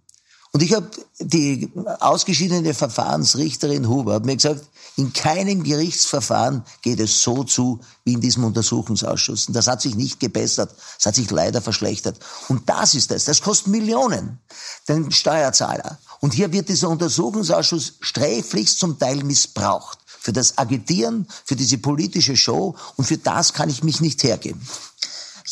Und 0.54 0.62
ich 0.62 0.74
habe 0.74 0.90
die 1.18 1.72
ausgeschiedene 2.00 2.74
Verfahrensrichterin 2.74 3.88
Huber 3.88 4.14
hat 4.14 4.26
mir 4.26 4.36
gesagt, 4.36 4.66
in 4.96 5.14
keinem 5.14 5.62
Gerichtsverfahren 5.62 6.62
geht 6.82 7.00
es 7.00 7.22
so 7.22 7.44
zu 7.44 7.80
wie 8.04 8.12
in 8.12 8.20
diesem 8.20 8.44
Untersuchungsausschuss. 8.44 9.48
Und 9.48 9.54
das 9.54 9.66
hat 9.66 9.80
sich 9.80 9.94
nicht 9.94 10.20
gebessert. 10.20 10.74
Das 10.98 11.06
hat 11.06 11.14
sich 11.14 11.30
leider 11.30 11.62
verschlechtert. 11.62 12.18
Und 12.48 12.68
das 12.68 12.94
ist 12.94 13.10
es. 13.12 13.24
Das 13.24 13.40
kostet 13.40 13.68
Millionen 13.68 14.40
den 14.88 15.10
Steuerzahler. 15.10 15.98
Und 16.20 16.34
hier 16.34 16.52
wird 16.52 16.68
dieser 16.68 16.90
Untersuchungsausschuss 16.90 17.94
sträflichst 18.00 18.78
zum 18.78 18.98
Teil 18.98 19.24
missbraucht. 19.24 19.98
Für 20.04 20.34
das 20.34 20.58
Agitieren, 20.58 21.26
für 21.46 21.56
diese 21.56 21.78
politische 21.78 22.36
Show. 22.36 22.76
Und 22.96 23.06
für 23.06 23.16
das 23.16 23.54
kann 23.54 23.70
ich 23.70 23.82
mich 23.82 24.02
nicht 24.02 24.22
hergeben. 24.22 24.60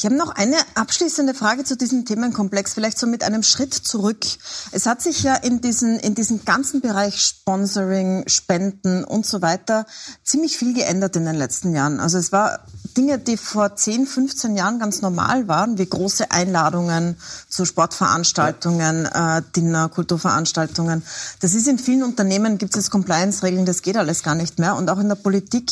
Ich 0.01 0.07
habe 0.07 0.15
noch 0.15 0.35
eine 0.35 0.57
abschließende 0.77 1.35
Frage 1.35 1.63
zu 1.63 1.77
diesem 1.77 2.07
Themenkomplex, 2.07 2.73
vielleicht 2.73 2.99
so 2.99 3.07
mit 3.07 3.23
einem 3.23 3.43
Schritt 3.43 3.75
zurück. 3.75 4.25
Es 4.73 4.87
hat 4.87 5.03
sich 5.03 5.23
ja 5.23 5.35
in 5.35 5.61
diesen, 5.61 6.01
in 6.01 6.15
diesem 6.15 6.43
ganzen 6.47 6.81
Bereich 6.81 7.21
Sponsoring, 7.21 8.25
Spenden 8.27 9.05
und 9.05 9.27
so 9.27 9.43
weiter 9.43 9.85
ziemlich 10.25 10.57
viel 10.57 10.73
geändert 10.73 11.17
in 11.17 11.27
den 11.27 11.35
letzten 11.35 11.75
Jahren. 11.75 12.01
Also 12.01 12.17
es 12.17 12.33
war 12.33 12.61
Dinge, 12.97 13.19
die 13.19 13.37
vor 13.37 13.77
10, 13.77 14.07
15 14.07 14.57
Jahren 14.57 14.79
ganz 14.79 15.03
normal 15.03 15.49
waren, 15.49 15.77
wie 15.77 15.85
große 15.85 16.31
Einladungen 16.31 17.19
zu 17.51 17.67
Sportveranstaltungen, 17.67 19.05
äh, 19.05 19.43
Dinner, 19.55 19.91
Kulturveranstaltungen. 19.91 21.03
Das 21.41 21.53
ist 21.53 21.69
in 21.69 21.79
vielen 21.79 22.05
Unternehmen, 22.05 22.57
gibt 22.57 22.75
es 22.75 22.91
Compliance-Regeln, 22.91 23.67
das 23.67 23.83
geht 23.83 23.99
alles 23.99 24.23
gar 24.23 24.35
nicht 24.35 24.59
mehr. 24.59 24.77
Und 24.77 24.89
auch 24.89 24.99
in 24.99 25.11
der 25.11 25.17
Politik 25.17 25.71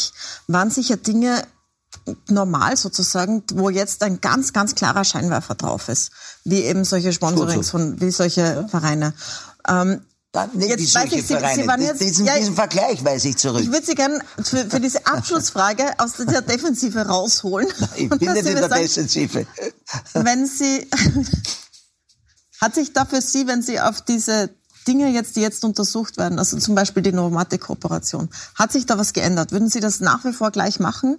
waren 0.48 0.70
sicher 0.70 0.98
Dinge 0.98 1.44
normal 2.28 2.76
sozusagen, 2.76 3.42
wo 3.54 3.70
jetzt 3.70 4.02
ein 4.02 4.20
ganz, 4.20 4.52
ganz 4.52 4.74
klarer 4.74 5.04
Scheinwerfer 5.04 5.54
drauf 5.54 5.88
ist, 5.88 6.10
wie 6.44 6.62
eben 6.62 6.84
solche 6.84 7.12
Sponsorings 7.12 7.70
von, 7.70 8.00
wie 8.00 8.10
solche 8.10 8.40
ja. 8.40 8.68
Vereine. 8.68 9.14
Ähm, 9.68 10.00
nicht 10.52 10.68
jetzt 10.68 10.94
weiß 10.94 11.12
ich, 11.12 11.26
Sie, 11.26 11.36
Sie 11.36 11.66
waren 11.66 11.82
jetzt, 11.82 12.00
diesen, 12.00 12.26
ja, 12.26 12.36
diesen 12.36 12.54
Vergleich 12.54 13.04
weise 13.04 13.28
ich 13.28 13.36
zurück. 13.38 13.62
Ich 13.62 13.72
würde 13.72 13.86
Sie 13.86 13.94
gerne 13.94 14.20
für, 14.42 14.66
für 14.66 14.78
diese 14.78 15.06
Abschlussfrage 15.06 15.84
aus 15.98 16.12
der 16.14 16.42
Defensive 16.42 17.00
rausholen. 17.06 17.66
Ich 17.96 18.08
bin 18.08 18.32
nicht 18.32 18.46
in 18.46 18.54
der 18.54 18.68
sagen, 18.68 18.82
Defensive. 18.82 19.46
Wenn 20.12 20.46
Sie, 20.46 20.86
hat 22.60 22.74
sich 22.74 22.92
da 22.92 23.04
für 23.04 23.22
Sie, 23.22 23.46
wenn 23.46 23.62
Sie 23.62 23.80
auf 23.80 24.02
diese 24.02 24.50
Dinge 24.86 25.08
jetzt, 25.10 25.36
die 25.36 25.40
jetzt 25.40 25.64
untersucht 25.64 26.16
werden, 26.18 26.38
also 26.38 26.58
zum 26.58 26.74
Beispiel 26.74 27.02
die 27.02 27.12
Novomatic-Kooperation, 27.12 28.28
hat 28.54 28.72
sich 28.72 28.86
da 28.86 28.98
was 28.98 29.12
geändert? 29.12 29.52
Würden 29.52 29.68
Sie 29.68 29.80
das 29.80 30.00
nach 30.00 30.24
wie 30.24 30.32
vor 30.32 30.50
gleich 30.50 30.78
machen? 30.78 31.18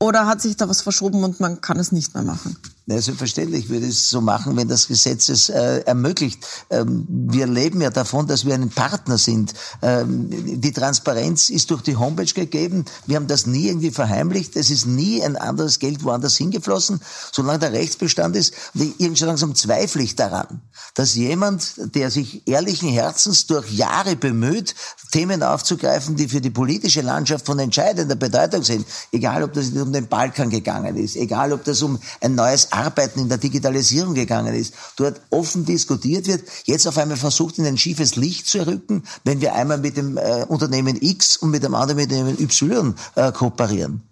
Oder 0.00 0.26
hat 0.26 0.40
sich 0.40 0.56
da 0.56 0.68
was 0.68 0.80
verschoben 0.80 1.22
und 1.22 1.40
man 1.40 1.60
kann 1.60 1.78
es 1.78 1.92
nicht 1.92 2.14
mehr 2.14 2.22
machen? 2.22 2.56
Ja, 2.86 3.00
selbstverständlich 3.00 3.68
würde 3.68 3.86
ich 3.86 3.92
es 3.92 4.10
so 4.10 4.20
machen, 4.20 4.56
wenn 4.56 4.66
das 4.66 4.88
Gesetz 4.88 5.28
es 5.28 5.48
äh, 5.48 5.80
ermöglicht. 5.80 6.44
Ähm, 6.70 7.06
wir 7.08 7.46
leben 7.46 7.80
ja 7.80 7.90
davon, 7.90 8.26
dass 8.26 8.44
wir 8.46 8.54
ein 8.54 8.70
Partner 8.70 9.16
sind. 9.16 9.54
Ähm, 9.82 10.28
die 10.60 10.72
Transparenz 10.72 11.50
ist 11.50 11.70
durch 11.70 11.82
die 11.82 11.96
Homepage 11.96 12.32
gegeben. 12.32 12.86
Wir 13.06 13.16
haben 13.16 13.28
das 13.28 13.46
nie 13.46 13.68
irgendwie 13.68 13.90
verheimlicht. 13.90 14.56
Es 14.56 14.70
ist 14.70 14.86
nie 14.86 15.22
ein 15.22 15.36
anderes 15.36 15.78
Geld 15.78 16.02
woanders 16.02 16.36
hingeflossen, 16.36 17.00
solange 17.30 17.60
der 17.60 17.72
Rechtsbestand 17.72 18.34
ist. 18.34 18.54
Und 18.74 18.94
irgendwie 18.98 19.24
langsam 19.24 19.54
zweifle 19.54 20.02
ich 20.02 20.16
daran, 20.16 20.62
dass 20.94 21.14
jemand, 21.14 21.74
der 21.94 22.10
sich 22.10 22.48
ehrlichen 22.48 22.88
Herzens 22.88 23.46
durch 23.46 23.70
Jahre 23.70 24.16
bemüht, 24.16 24.74
Themen 25.12 25.42
aufzugreifen, 25.42 26.16
die 26.16 26.28
für 26.28 26.40
die 26.40 26.50
politische 26.50 27.02
Landschaft 27.02 27.46
von 27.46 27.58
entscheidender 27.58 28.16
Bedeutung 28.16 28.62
sind, 28.62 28.86
egal 29.12 29.42
ob 29.42 29.52
das 29.52 29.70
um 29.70 29.92
den 29.92 30.08
Balkan 30.08 30.50
gegangen 30.50 30.96
ist, 30.96 31.16
egal 31.16 31.52
ob 31.52 31.64
das 31.64 31.82
um 31.82 31.98
ein 32.20 32.34
neues 32.34 32.69
Arbeiten 32.72 33.20
in 33.20 33.28
der 33.28 33.38
Digitalisierung 33.38 34.14
gegangen 34.14 34.54
ist, 34.54 34.74
dort 34.96 35.20
offen 35.30 35.64
diskutiert 35.64 36.26
wird, 36.26 36.42
jetzt 36.64 36.86
auf 36.86 36.98
einmal 36.98 37.16
versucht, 37.16 37.58
in 37.58 37.66
ein 37.66 37.78
schiefes 37.78 38.16
Licht 38.16 38.46
zu 38.46 38.66
rücken, 38.66 39.04
wenn 39.24 39.40
wir 39.40 39.54
einmal 39.54 39.78
mit 39.78 39.96
dem 39.96 40.16
äh, 40.16 40.44
Unternehmen 40.48 40.96
X 41.00 41.36
und 41.36 41.50
mit 41.50 41.62
dem 41.62 41.74
anderen 41.74 42.08
dem 42.08 42.28
Y 42.28 42.94
äh, 43.14 43.32
kooperieren. 43.32 44.02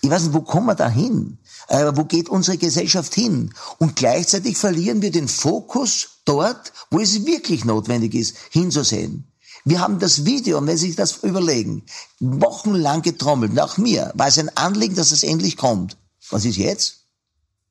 Ich 0.00 0.10
weiß 0.10 0.22
nicht, 0.24 0.34
wo 0.34 0.42
kommen 0.42 0.66
wir 0.66 0.74
da 0.74 0.88
hin? 0.88 1.38
Äh, 1.68 1.92
wo 1.94 2.04
geht 2.04 2.28
unsere 2.28 2.56
Gesellschaft 2.56 3.14
hin? 3.14 3.52
Und 3.78 3.96
gleichzeitig 3.96 4.56
verlieren 4.56 5.02
wir 5.02 5.10
den 5.10 5.28
Fokus 5.28 6.20
dort, 6.24 6.72
wo 6.90 7.00
es 7.00 7.26
wirklich 7.26 7.64
notwendig 7.64 8.14
ist, 8.14 8.36
hinzusehen. 8.50 9.24
Wir 9.64 9.80
haben 9.80 9.98
das 9.98 10.24
Video, 10.24 10.58
und 10.58 10.66
wenn 10.66 10.78
Sie 10.78 10.86
sich 10.86 10.96
das 10.96 11.18
überlegen, 11.18 11.84
wochenlang 12.20 13.02
getrommelt, 13.02 13.52
nach 13.52 13.76
mir, 13.76 14.12
war 14.14 14.28
es 14.28 14.38
ein 14.38 14.56
Anliegen, 14.56 14.94
dass 14.94 15.12
es 15.12 15.22
endlich 15.22 15.56
kommt. 15.56 15.96
Was 16.30 16.44
ist 16.44 16.56
jetzt? 16.56 16.97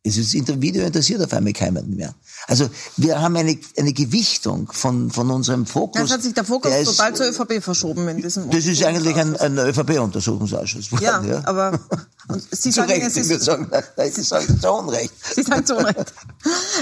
Es 0.08 0.18
ist, 0.18 0.34
Video 0.62 0.86
interessiert 0.86 1.22
auf 1.22 1.34
einmal 1.34 1.54
keinen 1.54 1.96
mehr. 1.96 2.14
Also 2.48 2.70
wir 2.96 3.20
haben 3.22 3.36
eine, 3.36 3.58
eine 3.78 3.94
Gewichtung 3.94 4.72
von, 4.72 5.12
von 5.12 5.30
unserem 5.30 5.66
Fokus. 5.66 6.02
Jetzt 6.02 6.12
hat 6.12 6.24
sich 6.24 6.34
der 6.34 6.46
Fokus 6.46 6.72
der 6.72 6.86
total 6.86 7.12
ist, 7.12 7.18
zur 7.18 7.28
ÖVP 7.28 7.62
verschoben 7.62 8.08
in 8.08 8.18
diesem 8.18 8.50
Das 8.50 8.66
ist 8.66 8.84
eigentlich 8.84 9.16
ein, 9.18 9.36
ein 9.36 9.58
ÖVP-Untersuchungsausschuss. 9.58 10.92
Ja, 11.02 11.22
ja, 11.24 11.42
aber 11.46 11.80
Sie 12.52 12.72
sagen, 12.72 12.92
Recht, 12.92 13.06
es 13.06 13.18
ist, 13.18 13.44
sagen, 13.44 13.70
Sie 14.12 14.22
sagen 14.22 14.60
zu 14.60 14.72
Unrecht. 14.72 15.14
Sie 15.36 15.44
sagen 15.44 15.66
zu 15.66 15.78
Unrecht. 15.78 16.14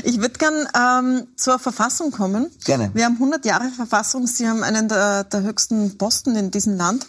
Ich 0.03 0.19
würde 0.19 0.37
gern 0.37 0.67
ähm, 0.75 1.27
zur 1.35 1.59
Verfassung 1.59 2.11
kommen. 2.11 2.51
Gerne. 2.63 2.91
Wir 2.93 3.05
haben 3.05 3.13
100 3.15 3.45
Jahre 3.45 3.69
Verfassung. 3.75 4.27
Sie 4.27 4.47
haben 4.47 4.63
einen 4.63 4.87
der, 4.87 5.23
der 5.23 5.41
höchsten 5.43 5.97
Posten 5.97 6.35
in 6.35 6.51
diesem 6.51 6.77
Land. 6.77 7.05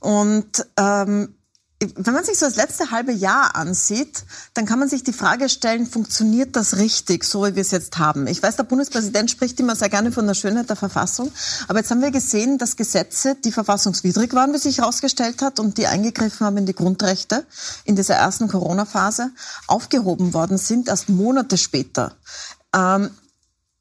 Und 0.00 0.66
ähm, 0.76 1.34
wenn 1.78 2.14
man 2.14 2.24
sich 2.24 2.38
so 2.38 2.46
das 2.46 2.56
letzte 2.56 2.90
halbe 2.90 3.12
Jahr 3.12 3.54
ansieht, 3.54 4.24
dann 4.54 4.64
kann 4.64 4.78
man 4.78 4.88
sich 4.88 5.04
die 5.04 5.12
Frage 5.12 5.50
stellen, 5.50 5.86
funktioniert 5.86 6.56
das 6.56 6.78
richtig, 6.78 7.22
so 7.24 7.44
wie 7.44 7.54
wir 7.54 7.60
es 7.60 7.70
jetzt 7.70 7.98
haben? 7.98 8.26
Ich 8.26 8.42
weiß, 8.42 8.56
der 8.56 8.64
Bundespräsident 8.64 9.30
spricht 9.30 9.60
immer 9.60 9.76
sehr 9.76 9.90
gerne 9.90 10.10
von 10.10 10.26
der 10.26 10.32
Schönheit 10.32 10.70
der 10.70 10.76
Verfassung, 10.76 11.30
aber 11.68 11.80
jetzt 11.80 11.90
haben 11.90 12.00
wir 12.00 12.10
gesehen, 12.10 12.56
dass 12.56 12.76
Gesetze, 12.76 13.36
die 13.44 13.52
verfassungswidrig 13.52 14.32
waren, 14.32 14.54
wie 14.54 14.58
sich 14.58 14.78
herausgestellt 14.78 15.42
hat, 15.42 15.60
und 15.60 15.76
die 15.76 15.86
eingegriffen 15.86 16.46
haben 16.46 16.56
in 16.56 16.66
die 16.66 16.74
Grundrechte 16.74 17.44
in 17.84 17.94
dieser 17.94 18.14
ersten 18.14 18.48
Corona-Phase, 18.48 19.30
aufgehoben 19.66 20.32
worden 20.32 20.56
sind, 20.56 20.88
erst 20.88 21.10
Monate 21.10 21.58
später. 21.58 22.16
Ähm, 22.74 23.10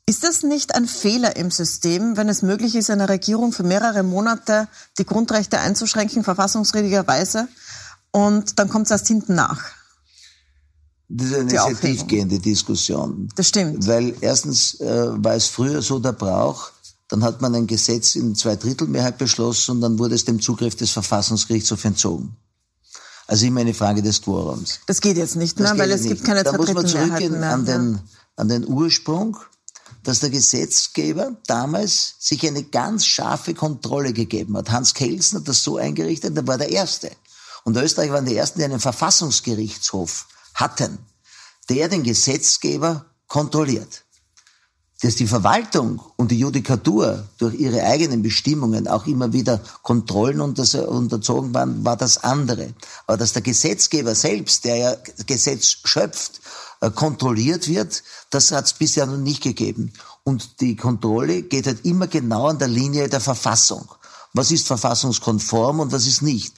ist 0.08 0.24
das 0.24 0.44
nicht 0.44 0.76
ein 0.76 0.86
Fehler 0.86 1.36
im 1.38 1.50
System, 1.50 2.18
wenn 2.18 2.30
es 2.30 2.42
möglich 2.42 2.76
ist, 2.76 2.92
einer 2.92 3.10
Regierung 3.10 3.54
für 3.54 3.64
mehrere 3.64 4.04
Monate 4.04 4.68
die 5.00 5.06
Grundrechte 5.06 5.60
einzuschränken, 5.60 6.24
verfassungswidrigerweise? 6.24 7.48
Und 8.16 8.58
dann 8.60 8.70
kommt 8.70 8.86
es 8.86 8.92
erst 8.92 9.08
hinten 9.10 9.36
nach. 9.36 9.62
Das 11.10 11.28
ist 11.28 11.36
eine 11.36 11.50
sehr 11.50 11.80
tiefgehende 11.80 12.40
Diskussion. 12.40 13.28
Das 13.36 13.50
stimmt. 13.50 13.86
Weil 13.88 14.16
erstens 14.22 14.80
äh, 14.80 15.08
war 15.22 15.36
es 15.36 15.48
früher 15.48 15.82
so 15.82 16.00
der 16.00 16.14
Brauch, 16.14 16.72
dann 17.10 17.24
hat 17.26 17.42
man 17.42 17.54
ein 17.54 17.68
Gesetz 17.68 18.16
in 18.16 18.34
Zweidrittelmehrheit 18.34 19.18
beschlossen 19.18 19.72
und 19.72 19.82
dann 19.82 20.00
wurde 20.00 20.16
es 20.16 20.24
dem 20.24 20.40
Zugriff 20.40 20.78
des 20.78 20.92
Verfassungsgerichtshofs 20.92 21.84
entzogen. 21.84 22.38
Also 23.28 23.48
immer 23.48 23.60
eine 23.60 23.74
Frage 23.74 24.02
des 24.02 24.22
Quorums. 24.22 24.80
Das 24.88 25.02
geht 25.02 25.18
jetzt 25.18 25.36
nicht, 25.36 25.60
ne? 25.60 25.74
weil 25.76 25.92
es 25.92 26.02
nicht. 26.02 26.12
gibt 26.12 26.24
keine 26.24 26.44
Da 26.44 26.54
muss 26.54 26.74
man 26.74 26.88
zurückgehen 26.88 27.38
mehr, 27.42 27.52
an, 27.52 27.66
den, 27.66 28.00
an 28.38 28.48
den 28.48 28.66
Ursprung, 28.66 29.36
dass 30.04 30.22
der 30.22 30.30
Gesetzgeber 30.30 31.36
damals 31.48 32.16
sich 32.20 32.48
eine 32.48 32.64
ganz 32.64 33.06
scharfe 33.06 33.54
Kontrolle 33.54 34.14
gegeben 34.14 34.56
hat. 34.56 34.72
Hans 34.72 34.94
Kelsen 34.94 35.40
hat 35.40 35.50
das 35.50 35.64
so 35.64 35.76
eingerichtet, 35.76 36.38
er 36.38 36.48
war 36.48 36.58
der 36.58 36.70
Erste. 36.70 37.12
Und 37.66 37.76
Österreich 37.78 38.12
waren 38.12 38.26
die 38.26 38.36
ersten, 38.36 38.60
die 38.60 38.66
einen 38.66 38.80
Verfassungsgerichtshof 38.80 40.28
hatten, 40.54 41.00
der 41.68 41.90
den 41.90 42.04
Gesetzgeber 42.04 43.06
kontrolliert. 43.28 44.04
Dass 45.02 45.16
die 45.16 45.28
Verwaltung 45.28 46.00
und 46.16 46.32
die 46.32 46.40
Judikatur 46.40 47.28
durch 47.38 47.56
ihre 47.56 47.84
eigenen 47.84 48.22
Bestimmungen 48.22 48.88
auch 48.88 49.08
immer 49.08 49.34
wieder 49.34 49.60
Kontrollen 49.82 50.40
unterzogen 50.42 51.54
waren, 51.54 51.84
war 51.84 51.98
das 51.98 52.24
andere. 52.24 52.74
Aber 53.08 53.18
dass 53.18 53.34
der 53.34 53.42
Gesetzgeber 53.42 54.16
selbst, 54.16 54.64
der 54.64 54.78
ja 54.78 54.96
Gesetz 55.26 55.78
schöpft, 55.84 56.40
äh, 56.82 56.92
kontrolliert 56.92 57.68
wird, 57.68 58.04
das 58.30 58.52
hat 58.52 58.66
es 58.66 58.74
bisher 58.74 59.08
noch 59.08 59.18
nicht 59.18 59.42
gegeben. 59.42 59.92
Und 60.24 60.62
die 60.62 60.76
Kontrolle 60.76 61.42
geht 61.42 61.66
halt 61.66 61.84
immer 61.84 62.08
genau 62.08 62.48
an 62.48 62.60
der 62.60 62.68
Linie 62.68 63.10
der 63.10 63.22
Verfassung. 63.22 63.90
Was 64.34 64.52
ist 64.52 64.68
verfassungskonform 64.68 65.80
und 65.80 65.92
was 65.92 66.06
ist 66.06 66.22
nicht? 66.22 66.54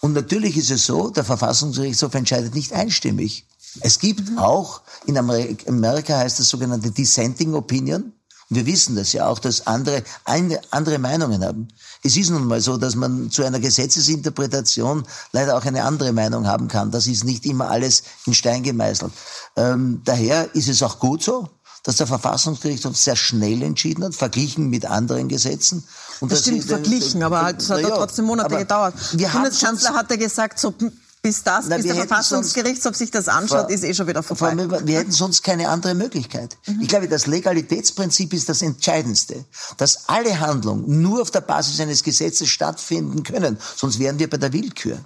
Und 0.00 0.12
natürlich 0.12 0.56
ist 0.56 0.70
es 0.70 0.86
so, 0.86 1.10
der 1.10 1.24
Verfassungsgerichtshof 1.24 2.14
entscheidet 2.14 2.54
nicht 2.54 2.72
einstimmig. 2.72 3.46
Es 3.80 3.98
gibt 3.98 4.30
mhm. 4.30 4.38
auch, 4.38 4.80
in 5.06 5.18
Amerika 5.18 6.18
heißt 6.18 6.38
das 6.38 6.48
sogenannte 6.48 6.90
Dissenting 6.90 7.54
Opinion. 7.54 8.12
Und 8.50 8.56
wir 8.56 8.66
wissen 8.66 8.96
das 8.96 9.12
ja 9.12 9.28
auch, 9.28 9.38
dass 9.38 9.66
andere 9.66 10.02
eine, 10.24 10.60
andere 10.70 10.98
Meinungen 10.98 11.44
haben. 11.44 11.68
Es 12.02 12.16
ist 12.16 12.30
nun 12.30 12.46
mal 12.46 12.60
so, 12.60 12.78
dass 12.78 12.94
man 12.94 13.30
zu 13.30 13.44
einer 13.44 13.60
Gesetzesinterpretation 13.60 15.04
leider 15.32 15.56
auch 15.56 15.64
eine 15.64 15.84
andere 15.84 16.12
Meinung 16.12 16.46
haben 16.46 16.68
kann. 16.68 16.90
Das 16.90 17.06
ist 17.06 17.24
nicht 17.24 17.44
immer 17.44 17.68
alles 17.68 18.04
in 18.24 18.32
Stein 18.32 18.62
gemeißelt. 18.62 19.12
Ähm, 19.56 20.00
daher 20.04 20.54
ist 20.54 20.68
es 20.68 20.82
auch 20.82 20.98
gut 20.98 21.22
so, 21.22 21.48
dass 21.82 21.96
der 21.96 22.06
Verfassungsgerichtshof 22.06 22.96
sehr 22.96 23.16
schnell 23.16 23.62
entschieden 23.62 24.04
hat, 24.04 24.14
verglichen 24.14 24.70
mit 24.70 24.86
anderen 24.86 25.28
Gesetzen. 25.28 25.84
Und 26.20 26.32
das 26.32 26.40
stimmt, 26.40 26.64
verglichen, 26.64 27.22
aber 27.22 27.42
halt, 27.42 27.62
es 27.62 27.70
hat 27.70 27.80
ja, 27.80 27.90
trotzdem 27.90 28.24
Monate 28.24 28.56
gedauert. 28.56 28.94
Der 29.12 29.28
Bundeskanzler 29.28 29.94
hat 29.94 30.10
ja 30.10 30.16
gesagt, 30.16 30.58
so 30.58 30.74
bis 31.22 31.42
das, 31.42 31.66
Na, 31.68 31.76
bis 31.76 31.86
der 31.86 31.96
Verfassungsgerichtshof 31.96 32.96
sich 32.96 33.10
das 33.10 33.28
anschaut, 33.28 33.66
vor, 33.66 33.70
ist 33.70 33.84
eh 33.84 33.92
schon 33.92 34.06
wieder 34.06 34.22
vorbei. 34.22 34.56
Wir, 34.56 34.86
wir 34.86 34.98
hätten 34.98 35.12
sonst 35.12 35.42
keine 35.42 35.68
andere 35.68 35.94
Möglichkeit. 35.94 36.56
Mhm. 36.66 36.80
Ich 36.80 36.88
glaube, 36.88 37.08
das 37.08 37.26
Legalitätsprinzip 37.26 38.32
ist 38.32 38.48
das 38.48 38.62
Entscheidendste. 38.62 39.44
Dass 39.76 40.08
alle 40.08 40.40
Handlungen 40.40 41.02
nur 41.02 41.22
auf 41.22 41.30
der 41.30 41.40
Basis 41.40 41.80
eines 41.80 42.02
Gesetzes 42.02 42.48
stattfinden 42.48 43.24
können. 43.24 43.58
Sonst 43.76 43.98
wären 43.98 44.18
wir 44.18 44.30
bei 44.30 44.36
der 44.36 44.52
Willkür. 44.52 44.98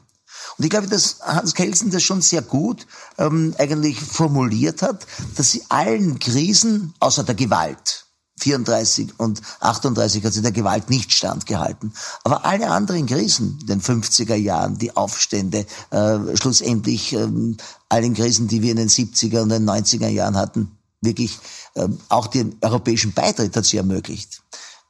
Und 0.59 0.65
ich 0.65 0.71
glaube, 0.71 0.89
dass 0.89 1.21
Hans 1.23 1.55
Kelsen 1.55 1.91
das 1.91 2.03
schon 2.03 2.21
sehr 2.21 2.43
gut 2.43 2.87
ähm, 3.17 3.55
eigentlich 3.59 4.01
formuliert 4.01 4.83
hat, 4.83 5.07
dass 5.37 5.51
sie 5.51 5.63
allen 5.69 6.19
Krisen, 6.19 6.95
außer 7.01 7.25
der 7.25 7.35
Gewalt, 7.35 8.07
34 8.41 9.19
und 9.19 9.41
38 9.61 10.25
hat 10.25 10.33
sie 10.33 10.43
der 10.43 10.53
Gewalt 10.53 10.91
nicht 10.91 11.13
standgehalten. 11.13 11.93
Aber 12.25 12.45
alle 12.45 12.71
anderen 12.71 13.07
Krisen, 13.07 13.59
den 13.67 13.81
50er 13.81 14.35
Jahren, 14.35 14.79
die 14.79 14.97
Aufstände, 14.97 15.67
äh, 15.91 16.19
schlussendlich 16.37 17.13
ähm, 17.13 17.57
allen 17.89 18.15
Krisen, 18.15 18.49
die 18.49 18.63
wir 18.63 18.73
in 18.73 18.79
den 18.79 18.89
70er 18.89 19.43
und 19.43 19.51
den 19.51 19.69
90er 19.69 20.09
Jahren 20.09 20.37
hatten, 20.37 20.77
wirklich 21.01 21.39
äh, 21.75 21.89
auch 22.09 22.27
den 22.27 22.57
europäischen 22.63 23.13
Beitritt 23.13 23.55
hat 23.57 23.65
sie 23.65 23.77
ermöglicht. 23.77 24.43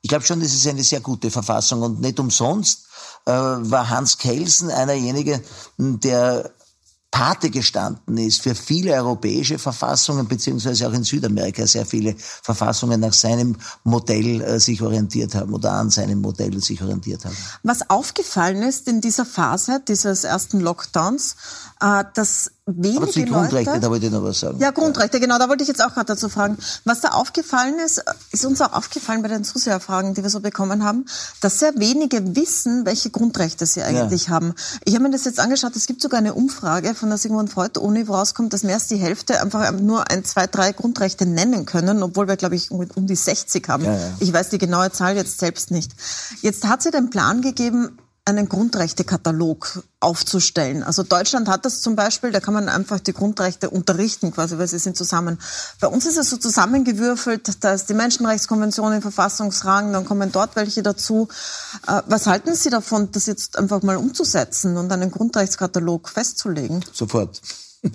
Ich 0.03 0.09
glaube 0.09 0.25
schon, 0.25 0.41
das 0.41 0.53
ist 0.53 0.67
eine 0.67 0.83
sehr 0.83 1.01
gute 1.01 1.31
Verfassung 1.31 1.83
und 1.83 2.01
nicht 2.01 2.19
umsonst 2.19 2.87
äh, 3.25 3.31
war 3.31 3.89
Hans 3.89 4.19
Kelsen 4.19 4.71
einerjenige, 4.71 5.43
der 5.79 6.53
Pate 7.13 7.51
gestanden 7.51 8.17
ist 8.17 8.41
für 8.41 8.55
viele 8.55 8.95
europäische 8.95 9.59
Verfassungen, 9.59 10.27
beziehungsweise 10.27 10.89
auch 10.89 10.95
in 10.95 11.05
Südamerika 11.05 11.67
sehr 11.67 11.85
viele 11.85 12.15
Verfassungen 12.17 13.01
nach 13.01 13.13
seinem 13.13 13.55
Modell 13.85 14.41
äh, 14.41 14.59
sich 14.59 14.81
orientiert 14.81 15.35
haben 15.35 15.53
oder 15.53 15.73
an 15.73 15.91
seinem 15.91 16.23
Modell 16.23 16.59
sich 16.63 16.81
orientiert 16.81 17.27
haben. 17.27 17.37
Was 17.63 17.91
aufgefallen 17.91 18.63
ist 18.63 18.89
in 18.89 19.03
dieser 19.03 19.27
Phase 19.27 19.83
dieses 19.87 20.25
ersten 20.25 20.61
Lockdowns, 20.61 21.37
dass 22.15 22.53
wenige 22.67 22.99
Aber 22.99 23.11
zu 23.11 23.25
Grundrechte, 23.25 23.81
da 23.81 23.91
wollte 23.91 24.07
ich 24.07 24.13
noch 24.13 24.23
was 24.23 24.39
sagen. 24.39 24.59
Ja, 24.61 24.71
Grundrechte, 24.71 25.19
genau, 25.19 25.37
da 25.39 25.49
wollte 25.49 25.63
ich 25.65 25.69
jetzt 25.69 25.83
auch 25.83 25.93
gerade 25.93 26.07
dazu 26.07 26.29
fragen. 26.29 26.57
Was 26.85 27.01
da 27.01 27.09
aufgefallen 27.09 27.75
ist, 27.85 28.05
ist 28.31 28.47
uns 28.47 28.61
auch 28.61 28.73
aufgefallen 28.73 29.23
bei 29.23 29.29
den 29.29 29.43
Zuseherfragen, 29.43 30.15
die 30.15 30.23
wir 30.23 30.31
so 30.31 30.39
bekommen 30.39 30.85
haben, 30.85 31.05
dass 31.41 31.59
sehr 31.59 31.73
wenige 31.77 32.37
wissen, 32.37 32.87
welche 32.87 33.11
Grundrechte 33.11 33.67
sie 33.67 33.83
eigentlich 33.83 34.27
ja. 34.27 34.35
haben. 34.35 34.55
Ich 34.85 34.95
habe 34.95 35.05
mir 35.05 35.11
das 35.11 35.25
jetzt 35.25 35.41
angeschaut, 35.41 35.75
es 35.75 35.87
gibt 35.87 36.03
sogar 36.03 36.19
eine 36.19 36.35
Umfrage 36.35 36.95
von 36.95 37.09
der 37.09 37.19
Sigmund 37.19 37.51
Freud 37.51 37.81
Uni, 37.81 38.07
wo 38.07 38.15
rauskommt, 38.15 38.53
dass 38.53 38.63
mehr 38.63 38.77
als 38.77 38.87
die 38.87 38.97
Hälfte 38.97 39.41
einfach 39.41 39.73
nur 39.73 40.09
ein, 40.09 40.25
zwei, 40.25 40.47
drei 40.47 40.71
Grundrechte 40.71 41.27
nennen 41.27 41.67
können, 41.67 42.03
obwohl 42.05 42.29
wir, 42.29 42.37
glaube 42.37 42.55
ich, 42.55 42.71
um 42.71 43.07
die 43.09 43.17
60 43.17 43.69
haben. 43.69 43.85
Ja, 43.85 43.95
ja. 43.97 44.09
Ich 44.21 44.33
weiß 44.33 44.51
die 44.51 44.59
genaue 44.59 44.93
Zahl 44.93 45.17
jetzt 45.17 45.41
selbst 45.41 45.73
nicht. 45.73 45.93
Jetzt 46.43 46.69
hat 46.69 46.83
sie 46.83 46.93
den 46.93 47.11
Plan 47.11 47.43
gegeben, 47.43 47.99
einen 48.25 48.49
Grundrechtekatalog 48.49 49.83
aufzustellen. 49.99 50.85
Also 50.85 51.03
Deutschland 51.03 51.49
hat 51.49 51.65
das 51.65 51.81
zum 51.81 51.97
Beispiel, 51.97 52.31
da 52.31 52.39
kann 52.39 52.55
man 52.55 52.69
einfach 52.69 53.01
die 53.01 53.13
Grundrechte 53.13 53.69
unterrichten, 53.69 54.31
quasi, 54.31 54.59
weil 54.59 54.69
sie 54.69 54.79
sind 54.79 54.97
zusammen. 54.97 55.39
Bei 55.81 55.89
uns 55.89 56.07
ist 56.07 56.17
es 56.17 56.31
so 56.31 56.37
zusammengewürfelt, 56.37 57.65
da 57.65 57.73
ist 57.73 57.89
die 57.89 57.95
Menschenrechtskonvention 57.95 58.93
in 58.93 59.03
Verfassungsrang, 59.03 59.93
dann 59.93 60.05
kommen 60.05 60.31
dort 60.31 60.55
welche 60.55 60.85
dazu. 60.85 61.29
Äh, 61.89 62.03
was 62.07 62.29
halten 62.29 62.55
Sie 62.55 62.71
davon, 62.71 63.11
das 63.11 63.27
jetzt 63.27 63.59
einfach 63.59 63.83
mal 63.83 63.97
umzusetzen 63.97 64.77
und 64.77 64.93
einen 64.93 65.11
Grundrechtskatalog 65.11 66.09
festzulegen? 66.09 66.85
Sofort. 66.93 67.41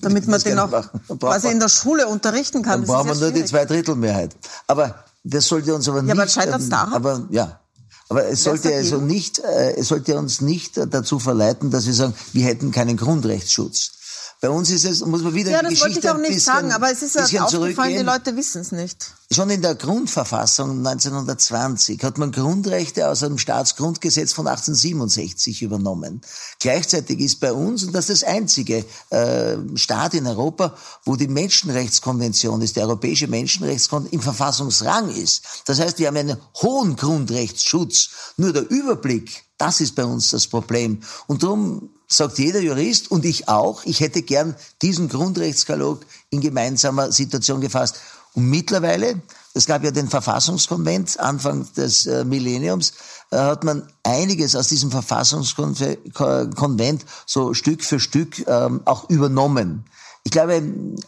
Damit 0.02 0.28
man 0.28 0.42
den 0.42 0.60
auch 0.60 0.84
quasi 1.20 1.48
in 1.48 1.62
der 1.62 1.70
Schule 1.70 2.08
unterrichten 2.08 2.64
kann. 2.64 2.82
Dann 2.82 2.88
brauchen 2.88 3.08
wir 3.08 3.16
nur 3.16 3.32
die 3.32 3.46
Zweidrittelmehrheit. 3.46 4.36
Aber 4.68 5.06
das 5.24 5.48
sollte 5.48 5.74
uns 5.74 5.88
aber 5.88 6.02
nicht... 6.02 6.14
Ja, 6.14 6.22
aber 6.22 6.30
scheitert 6.30 6.60
es 6.60 6.68
daran? 6.68 6.94
Aber, 6.94 7.26
ja, 7.30 7.62
aber 8.10 8.28
es 8.28 8.44
sollte 8.44 8.74
also 8.74 8.98
nicht, 8.98 9.40
äh, 9.40 9.76
es 9.76 9.90
sollte 9.90 10.18
uns 10.18 10.42
nicht 10.42 10.78
dazu 10.78 11.20
verleiten, 11.20 11.72
dass 11.72 11.88
wir 11.88 11.94
sagen, 11.94 12.14
wir 12.34 12.46
hätten 12.46 12.72
keinen 12.72 12.98
Grundrechtsschutz. 12.98 13.92
Bei 14.40 14.52
uns 14.52 14.70
ist 14.70 14.86
es, 14.86 15.04
muss 15.04 15.24
man 15.24 15.34
wieder 15.34 15.50
ja, 15.50 15.64
die 15.64 15.70
Geschichte 15.70 15.96
wollte 15.96 16.00
ich 16.00 16.10
auch 16.10 16.18
nicht 16.18 16.28
bisschen, 16.28 16.54
sagen, 16.54 16.72
aber 16.72 16.92
es 16.92 17.02
ist 17.02 17.16
ja 17.32 17.44
aufgefallen, 17.44 17.98
die 17.98 18.04
Leute 18.04 18.36
wissen 18.36 18.62
es 18.62 18.72
nicht. 18.72 19.12
Schon 19.32 19.50
in 19.50 19.64
der 19.64 19.74
Grundverfassung 19.74 20.86
1920 20.86 22.04
hat 22.04 22.20
man 22.20 22.32
Grundrechte 22.32 23.10
aus 23.10 23.22
dem 23.22 23.40
Staatsgrundgesetz 23.40 24.34
von 24.34 24.48
1867 24.48 25.64
übernommen. 25.64 26.22
Gleichzeitig 26.60 27.20
ist 27.20 27.40
bei 27.40 27.52
uns, 27.52 27.84
und 27.84 27.94
das 27.94 28.12
ist 28.12 28.22
das 28.22 28.30
einzige 28.30 28.86
äh, 29.10 29.58
Staat 29.74 30.14
in 30.14 30.28
Europa, 30.28 30.76
wo 31.04 31.16
die 31.16 31.28
Menschenrechtskonvention 31.28 32.62
ist, 32.62 32.76
die 32.76 32.82
Europäische 32.82 33.28
Menschenrechtskonvention 33.28 34.20
im 34.20 34.22
Verfassungsrang 34.22 35.10
ist. 35.10 35.42
Das 35.66 35.80
heißt, 35.80 35.98
wir 35.98 36.08
haben 36.08 36.18
einen 36.18 36.38
hohen 36.62 36.96
Grundrechtsschutz. 36.96 38.10
Nur 38.38 38.54
der 38.54 38.70
Überblick, 38.70 39.47
das 39.58 39.82
ist 39.82 39.96
bei 39.96 40.06
uns 40.06 40.30
das 40.32 40.48
Problem. 40.48 41.02
Und 41.28 41.44
darum 41.44 41.90
sagt 42.08 42.40
jeder 42.40 42.62
Jurist 42.62 43.12
und 43.12 43.26
ich 43.26 43.50
auch, 43.50 43.84
ich 43.86 44.00
hätte 44.00 44.22
gern 44.22 44.56
diesen 44.82 45.10
Grundrechtskatalog 45.10 46.06
in 46.30 46.40
gemeinsamer 46.42 47.12
Situation 47.12 47.62
gefasst. 47.62 48.00
Und 48.34 48.46
mittlerweile, 48.46 49.22
es 49.54 49.66
gab 49.66 49.84
ja 49.84 49.92
den 49.92 50.08
Verfassungskonvent 50.08 51.20
Anfang 51.20 51.68
des 51.76 52.06
äh, 52.06 52.24
Millenniums, 52.24 52.94
äh, 53.32 53.38
hat 53.38 53.64
man 53.64 53.92
einiges 54.04 54.56
aus 54.56 54.70
diesem 54.70 54.92
Verfassungskonvent 54.92 57.06
so 57.26 57.54
Stück 57.54 57.84
für 57.84 58.00
Stück 58.00 58.48
ähm, 58.48 58.82
auch 58.86 59.10
übernommen. 59.10 59.86
Ich 60.24 60.32
glaube, 60.32 60.62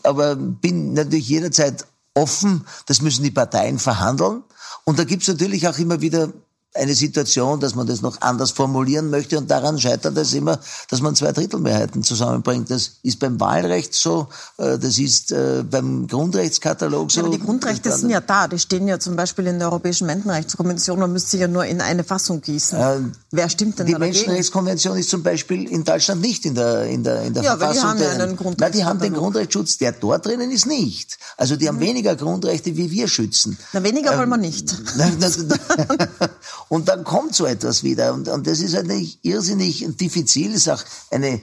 aber 0.04 0.36
bin 0.36 0.94
natürlich 0.94 1.30
jederzeit 1.30 1.86
offen, 2.14 2.66
das 2.88 3.02
müssen 3.02 3.24
die 3.24 3.32
Parteien 3.32 3.80
verhandeln. 3.80 4.44
Und 4.86 4.98
da 4.98 5.04
gibt's 5.04 5.28
natürlich 5.28 5.68
auch 5.68 5.78
immer 5.78 6.00
wieder 6.02 6.32
eine 6.80 6.96
Situation, 6.96 7.60
dass 7.60 7.76
man 7.76 7.86
das 7.86 8.02
noch 8.02 8.22
anders 8.22 8.52
formulieren 8.52 9.10
möchte 9.10 9.38
und 9.38 9.50
daran 9.52 9.78
scheitert 9.78 10.18
es 10.18 10.34
immer, 10.34 10.60
dass 10.89 11.02
man 11.02 11.15
zwei 11.15 11.32
Drittelmehrheiten 11.32 12.04
zusammenbringt. 12.04 12.72
Das 12.72 12.92
ist 13.04 13.20
beim 13.20 13.39
Wahlrecht 13.39 13.94
so, 13.94 14.28
äh, 14.58 14.78
das 14.80 14.98
ist 14.98 15.32
äh, 15.32 15.63
beim 15.70 16.08
Grundrechtskatalog 16.08 17.12
so. 17.12 17.20
Ja, 17.20 17.28
aber 17.28 17.36
die 17.36 17.44
Grundrechte 17.44 17.92
sind 17.92 18.10
ja 18.10 18.22
da, 18.22 18.48
die 18.48 18.60
stehen 18.60 18.88
ja 18.88 19.00
zum 19.00 19.15
Beispiel 19.15 19.48
in 19.48 19.60
der 19.60 19.70
Europäischen 19.70 20.08
Menschenrechtskonvention, 20.08 21.00
man 21.00 21.12
müsste 21.12 21.38
ja 21.38 21.48
nur 21.48 21.65
in 21.65 21.82
eine 21.82 22.04
Fassung 22.04 22.42
gießen. 22.42 22.80
Äh, 22.80 23.00
Wer 23.32 23.50
stimmt 23.50 23.80
denn 23.80 23.86
Die 23.86 23.94
dagegen? 23.94 24.12
Menschenrechtskonvention 24.12 24.98
ist 24.98 25.10
zum 25.10 25.24
Beispiel 25.24 25.68
in 25.70 25.84
Deutschland 25.84 26.22
nicht 26.22 26.46
in 26.46 26.56
der, 26.56 26.86
in 26.86 27.04
der, 27.04 27.24
in 27.24 27.34
der 27.34 27.44
ja, 27.44 27.58
Verfassung. 27.58 27.76
Ja, 27.76 27.94
die 27.94 28.04
haben 28.04 28.18
ja 28.18 28.24
einen 28.24 28.36
Grundrechtskatalog. 28.36 28.60
Nein, 28.60 28.72
die 28.72 28.86
haben 28.86 29.00
den 29.00 29.13
Grundrechtsschutz, 29.13 29.78
der 29.78 29.92
dort 29.92 30.26
drinnen 30.26 30.52
ist 30.52 30.65
nicht. 30.65 31.18
Also 31.38 31.56
die 31.56 31.68
haben 31.68 31.78
mhm. 31.78 31.82
weniger 31.82 32.15
Grundrechte, 32.15 32.76
wie 32.78 32.92
wir 32.92 33.08
schützen. 33.08 33.58
Na, 33.74 33.84
weniger 33.84 34.13
ähm, 34.13 34.20
wollen 34.20 34.30
wir 34.30 34.38
nicht. 34.38 34.70
und 36.69 36.88
dann 36.88 37.03
kommt 37.03 37.36
so 37.36 37.45
etwas 37.45 37.84
wieder. 37.84 38.13
Und, 38.13 38.29
und 38.29 38.47
das 38.47 38.60
ist 38.60 38.75
eigentlich 38.75 39.19
irrsinnig 39.23 39.86
diffizil, 39.97 40.53
ist 40.53 40.69
auch 40.69 40.84
eine 41.12 41.41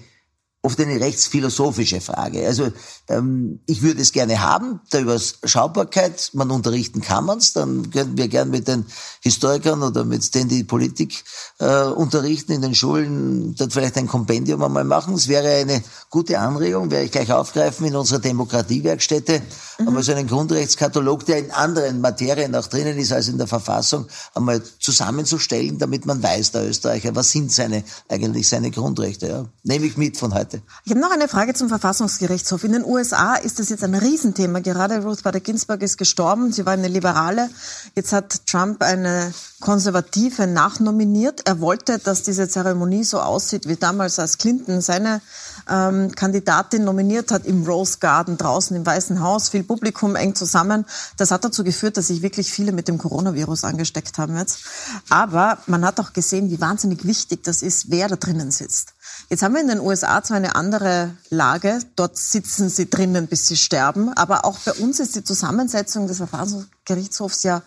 oft 0.66 0.80
eine 0.80 1.00
rechtsphilosophische 1.00 2.00
Frage. 2.00 2.44
Also 2.44 2.72
ähm, 3.08 3.60
ich 3.66 3.82
würde 3.82 4.02
es 4.02 4.12
gerne 4.12 4.40
haben, 4.40 4.80
der 4.92 5.02
Überschaubarkeit, 5.02 6.30
man 6.34 6.50
unterrichten 6.50 7.00
kann 7.00 7.24
man's, 7.24 7.52
dann 7.52 7.88
könnten 7.92 8.18
wir 8.18 8.26
gern 8.26 8.50
mit 8.50 8.66
den 8.66 8.84
Historikern 9.20 9.84
oder 9.84 10.04
mit 10.04 10.34
denen, 10.34 10.48
die 10.48 10.64
Politik 10.64 11.22
äh, 11.60 11.84
unterrichten 11.84 12.52
in 12.52 12.62
den 12.62 12.74
Schulen, 12.74 13.54
dort 13.54 13.72
vielleicht 13.72 13.96
ein 13.96 14.08
Kompendium 14.08 14.60
einmal 14.60 14.82
machen. 14.82 15.14
Es 15.14 15.28
wäre 15.28 15.60
eine 15.60 15.84
gute 16.10 16.40
Anregung, 16.40 16.90
werde 16.90 17.04
ich 17.04 17.12
gleich 17.12 17.32
aufgreifen 17.32 17.86
in 17.86 17.94
unserer 17.94 18.18
Demokratiewerkstätte, 18.18 19.42
mhm. 19.78 19.88
einmal 19.88 20.02
so 20.02 20.12
einen 20.12 20.26
Grundrechtskatalog, 20.26 21.24
der 21.26 21.38
in 21.38 21.50
anderen 21.52 22.00
Materien 22.00 22.54
auch 22.56 22.66
drinnen 22.66 22.98
ist 22.98 23.12
als 23.12 23.28
in 23.28 23.38
der 23.38 23.46
Verfassung, 23.46 24.06
einmal 24.34 24.60
zusammenzustellen, 24.80 25.78
damit 25.78 26.06
man 26.06 26.20
weiß, 26.20 26.50
der 26.50 26.68
Österreicher, 26.68 27.14
was 27.14 27.30
sind 27.30 27.52
seine 27.52 27.84
eigentlich 28.08 28.48
seine 28.48 28.72
Grundrechte. 28.72 29.28
Ja? 29.28 29.46
Nehme 29.62 29.86
ich 29.86 29.96
mit 29.96 30.16
von 30.16 30.34
heute. 30.34 30.55
Seite. 30.56 30.62
Ich 30.84 30.90
habe 30.90 31.00
noch 31.00 31.10
eine 31.10 31.28
Frage 31.28 31.54
zum 31.54 31.68
Verfassungsgerichtshof. 31.68 32.64
In 32.64 32.72
den 32.72 32.84
USA 32.84 33.34
ist 33.34 33.58
das 33.58 33.68
jetzt 33.68 33.84
ein 33.84 33.94
Riesenthema. 33.94 34.60
Gerade 34.60 35.02
Ruth 35.02 35.22
Bader 35.22 35.40
Ginsburg 35.40 35.82
ist 35.82 35.98
gestorben. 35.98 36.52
Sie 36.52 36.66
war 36.66 36.72
eine 36.72 36.88
Liberale. 36.88 37.48
Jetzt 37.94 38.12
hat 38.12 38.46
Trump 38.46 38.82
eine 38.82 39.32
Konservative 39.60 40.46
nachnominiert. 40.46 41.42
Er 41.46 41.60
wollte, 41.60 41.98
dass 41.98 42.22
diese 42.22 42.48
Zeremonie 42.48 43.04
so 43.04 43.20
aussieht 43.20 43.68
wie 43.68 43.76
damals, 43.76 44.18
als 44.18 44.38
Clinton 44.38 44.80
seine 44.80 45.20
ähm, 45.68 46.12
Kandidatin 46.14 46.84
nominiert 46.84 47.30
hat 47.30 47.44
im 47.44 47.64
Rose 47.64 47.98
Garden 47.98 48.36
draußen 48.36 48.76
im 48.76 48.86
Weißen 48.86 49.20
Haus, 49.20 49.48
viel 49.48 49.64
Publikum 49.64 50.16
eng 50.16 50.34
zusammen. 50.34 50.84
Das 51.16 51.30
hat 51.30 51.44
dazu 51.44 51.64
geführt, 51.64 51.96
dass 51.96 52.08
sich 52.08 52.22
wirklich 52.22 52.50
viele 52.50 52.72
mit 52.72 52.88
dem 52.88 52.98
Coronavirus 52.98 53.64
angesteckt 53.64 54.18
haben 54.18 54.36
jetzt. 54.36 54.60
Aber 55.08 55.58
man 55.66 55.84
hat 55.84 55.98
auch 56.00 56.12
gesehen, 56.12 56.50
wie 56.50 56.60
wahnsinnig 56.60 57.04
wichtig 57.04 57.42
das 57.44 57.62
ist, 57.62 57.90
wer 57.90 58.08
da 58.08 58.16
drinnen 58.16 58.50
sitzt. 58.50 58.94
Jetzt 59.28 59.42
haben 59.42 59.54
wir 59.54 59.60
in 59.60 59.68
den 59.68 59.80
USA 59.80 60.22
zwar 60.22 60.36
eine 60.36 60.54
andere 60.54 61.16
Lage, 61.30 61.80
dort 61.96 62.16
sitzen 62.16 62.68
sie 62.68 62.88
drinnen, 62.88 63.26
bis 63.26 63.46
sie 63.46 63.56
sterben, 63.56 64.12
aber 64.12 64.44
auch 64.44 64.58
bei 64.60 64.72
uns 64.72 65.00
ist 65.00 65.16
die 65.16 65.24
Zusammensetzung 65.24 66.06
des 66.06 66.18
Verfassungsgerichtshofs 66.18 67.42
ja 67.42 67.62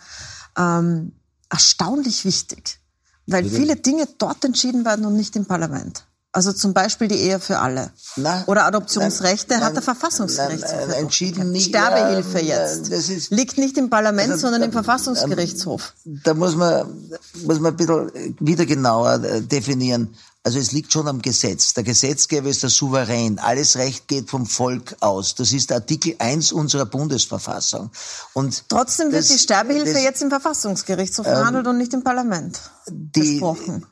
ähm, 0.57 1.13
erstaunlich 1.49 2.25
wichtig, 2.25 2.79
weil 3.25 3.49
viele 3.49 3.75
Dinge 3.75 4.07
dort 4.17 4.45
entschieden 4.45 4.85
werden 4.85 5.05
und 5.05 5.15
nicht 5.15 5.35
im 5.35 5.45
Parlament. 5.45 6.05
Also 6.31 6.53
zum 6.53 6.75
Beispiel 6.75 7.07
die 7.07 7.15
Ehe 7.15 7.39
für 7.39 7.57
alle. 7.57 7.91
Na, 8.15 8.43
Oder 8.45 8.65
Adoptionsrechte 8.65 9.55
nein, 9.55 9.63
hat 9.63 9.75
der 9.75 9.81
Verfassungsgerichtshof. 9.81 10.87
Nein, 10.87 10.91
entschieden 10.91 11.51
nicht. 11.51 11.69
Sterbehilfe 11.69 12.39
ja, 12.39 12.61
jetzt. 12.61 12.89
Ist, 12.89 13.31
Liegt 13.31 13.57
nicht 13.57 13.77
im 13.79 13.89
Parlament, 13.89 14.31
also, 14.31 14.41
sondern 14.41 14.61
im 14.61 14.71
Verfassungsgerichtshof. 14.71 15.93
Da 16.05 16.35
muss 16.35 16.55
man, 16.55 17.09
muss 17.45 17.59
man 17.59 17.73
ein 17.73 17.77
bisschen 17.77 18.35
wieder 18.39 18.67
genauer 18.67 19.23
äh, 19.23 19.41
definieren. 19.41 20.15
Also 20.43 20.59
es 20.59 20.71
liegt 20.71 20.93
schon 20.93 21.07
am 21.07 21.19
Gesetz. 21.21 21.73
Der 21.73 21.83
Gesetzgeber 21.83 22.47
ist 22.47 22.61
der 22.61 22.69
Souverän. 22.69 23.39
Alles 23.39 23.75
Recht 23.77 24.07
geht 24.07 24.29
vom 24.29 24.45
Volk 24.45 24.97
aus. 24.99 25.33
Das 25.33 25.51
ist 25.51 25.71
Artikel 25.71 26.15
1 26.19 26.51
unserer 26.51 26.85
Bundesverfassung. 26.85 27.89
Und 28.33 28.69
Trotzdem 28.69 29.11
wird 29.11 29.23
das, 29.23 29.29
die 29.29 29.39
Sterbehilfe 29.39 29.93
das, 29.93 30.03
jetzt 30.03 30.21
im 30.21 30.29
Verfassungsgerichtshof 30.29 31.25
ähm, 31.25 31.33
verhandelt 31.33 31.65
und 31.65 31.77
nicht 31.79 31.93
im 31.95 32.03
Parlament 32.03 32.59
die, 32.87 33.19
besprochen 33.19 33.85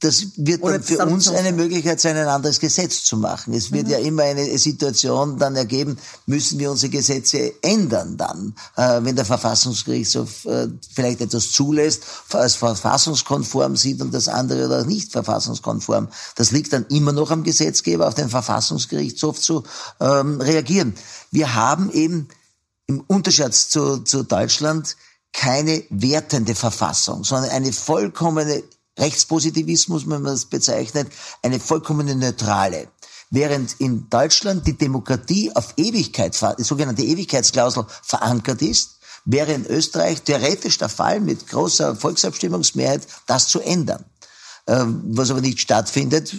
das 0.00 0.28
wird 0.36 0.64
dann 0.64 0.82
für 0.82 1.04
uns 1.04 1.28
eine 1.28 1.52
Möglichkeit 1.52 2.00
sein, 2.00 2.16
ein 2.16 2.26
anderes 2.26 2.58
Gesetz 2.58 3.04
zu 3.04 3.18
machen. 3.18 3.52
Es 3.52 3.70
wird 3.70 3.84
mhm. 3.86 3.92
ja 3.92 3.98
immer 3.98 4.22
eine 4.22 4.56
Situation 4.56 5.38
dann 5.38 5.56
ergeben, 5.56 5.98
müssen 6.24 6.58
wir 6.58 6.70
unsere 6.70 6.90
Gesetze 6.90 7.52
ändern 7.62 8.16
dann, 8.16 8.54
äh, 8.76 9.00
wenn 9.02 9.14
der 9.14 9.26
Verfassungsgerichtshof 9.26 10.46
äh, 10.46 10.68
vielleicht 10.90 11.20
etwas 11.20 11.52
zulässt, 11.52 12.02
als 12.32 12.54
verfassungskonform 12.54 13.76
sieht 13.76 14.00
und 14.00 14.14
das 14.14 14.28
andere 14.28 14.64
oder 14.64 14.86
nicht 14.86 15.12
verfassungskonform. 15.12 16.08
Das 16.36 16.50
liegt 16.50 16.72
dann 16.72 16.86
immer 16.86 17.12
noch 17.12 17.30
am 17.30 17.42
Gesetzgeber, 17.42 18.08
auf 18.08 18.14
den 18.14 18.30
Verfassungsgerichtshof 18.30 19.38
zu 19.38 19.64
ähm, 20.00 20.40
reagieren. 20.40 20.94
Wir 21.30 21.54
haben 21.54 21.90
eben 21.90 22.28
im 22.86 23.04
Unterschied 23.06 23.52
zu, 23.52 23.98
zu 23.98 24.22
Deutschland 24.22 24.96
keine 25.34 25.84
wertende 25.90 26.54
Verfassung, 26.54 27.22
sondern 27.22 27.50
eine 27.50 27.74
vollkommene 27.74 28.62
Rechtspositivismus, 28.98 30.02
wenn 30.02 30.22
man 30.22 30.24
das 30.24 30.46
bezeichnet, 30.46 31.08
eine 31.42 31.60
vollkommene 31.60 32.14
neutrale. 32.14 32.88
Während 33.30 33.78
in 33.80 34.08
Deutschland 34.08 34.66
die 34.66 34.76
Demokratie 34.76 35.54
auf 35.54 35.74
Ewigkeit, 35.76 36.38
die 36.58 36.62
sogenannte 36.62 37.02
Ewigkeitsklausel 37.02 37.84
verankert 38.02 38.62
ist, 38.62 38.98
wäre 39.26 39.52
in 39.52 39.66
Österreich 39.66 40.22
theoretisch 40.22 40.78
der 40.78 40.88
Fall, 40.88 41.20
mit 41.20 41.46
großer 41.46 41.94
Volksabstimmungsmehrheit, 41.94 43.06
das 43.26 43.48
zu 43.48 43.60
ändern. 43.60 44.04
Ähm, 44.66 45.02
was 45.06 45.30
aber 45.30 45.40
nicht 45.40 45.60
stattfindet, 45.60 46.34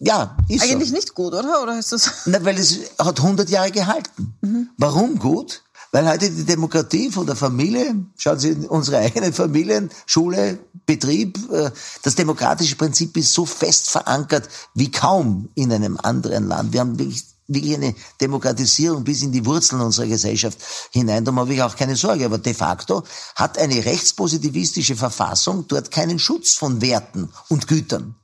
ja, 0.00 0.36
ist 0.48 0.62
Eigentlich 0.62 0.88
so. 0.88 0.94
nicht 0.94 1.14
gut, 1.14 1.32
oder? 1.32 1.62
Oder 1.62 1.78
ist 1.78 1.92
das? 1.92 2.10
Na, 2.26 2.44
weil 2.44 2.58
es 2.58 2.80
hat 2.98 3.20
100 3.20 3.48
Jahre 3.48 3.70
gehalten. 3.70 4.34
Mhm. 4.40 4.70
Warum 4.76 5.18
gut? 5.18 5.62
Weil 5.92 6.08
heute 6.08 6.30
die 6.30 6.44
Demokratie 6.44 7.10
von 7.10 7.26
der 7.26 7.34
Familie, 7.34 7.96
schauen 8.16 8.38
Sie 8.38 8.50
in 8.50 8.66
unsere 8.66 8.98
eigenen 8.98 9.32
Familien, 9.32 9.90
Schule, 10.06 10.60
Betrieb, 10.86 11.38
äh, 11.50 11.70
das 12.02 12.14
demokratische 12.14 12.76
Prinzip 12.76 13.16
ist 13.16 13.32
so 13.32 13.44
fest 13.44 13.90
verankert 13.90 14.48
wie 14.74 14.90
kaum 14.90 15.48
in 15.54 15.72
einem 15.72 15.98
anderen 16.00 16.46
Land. 16.46 16.72
Wir 16.72 16.80
haben 16.80 16.98
wirklich 16.98 17.24
wirklich 17.50 17.74
eine 17.74 17.94
Demokratisierung 18.20 19.04
bis 19.04 19.22
in 19.22 19.32
die 19.32 19.44
Wurzeln 19.44 19.80
unserer 19.80 20.06
Gesellschaft 20.06 20.58
hinein. 20.92 21.24
Da 21.24 21.34
habe 21.34 21.52
ich 21.52 21.62
auch 21.62 21.76
keine 21.76 21.96
Sorge. 21.96 22.24
Aber 22.24 22.38
de 22.38 22.54
facto 22.54 23.02
hat 23.34 23.58
eine 23.58 23.84
rechtspositivistische 23.84 24.96
Verfassung 24.96 25.66
dort 25.66 25.90
keinen 25.90 26.18
Schutz 26.18 26.54
von 26.54 26.80
Werten 26.80 27.28
und 27.48 27.66
Gütern. 27.66 28.14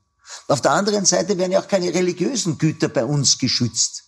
Auf 0.49 0.61
der 0.61 0.73
anderen 0.73 1.05
Seite 1.05 1.39
werden 1.39 1.53
ja 1.53 1.61
auch 1.61 1.69
keine 1.69 1.93
religiösen 1.93 2.59
Güter 2.59 2.89
bei 2.89 3.05
uns 3.05 3.39
geschützt. 3.39 4.05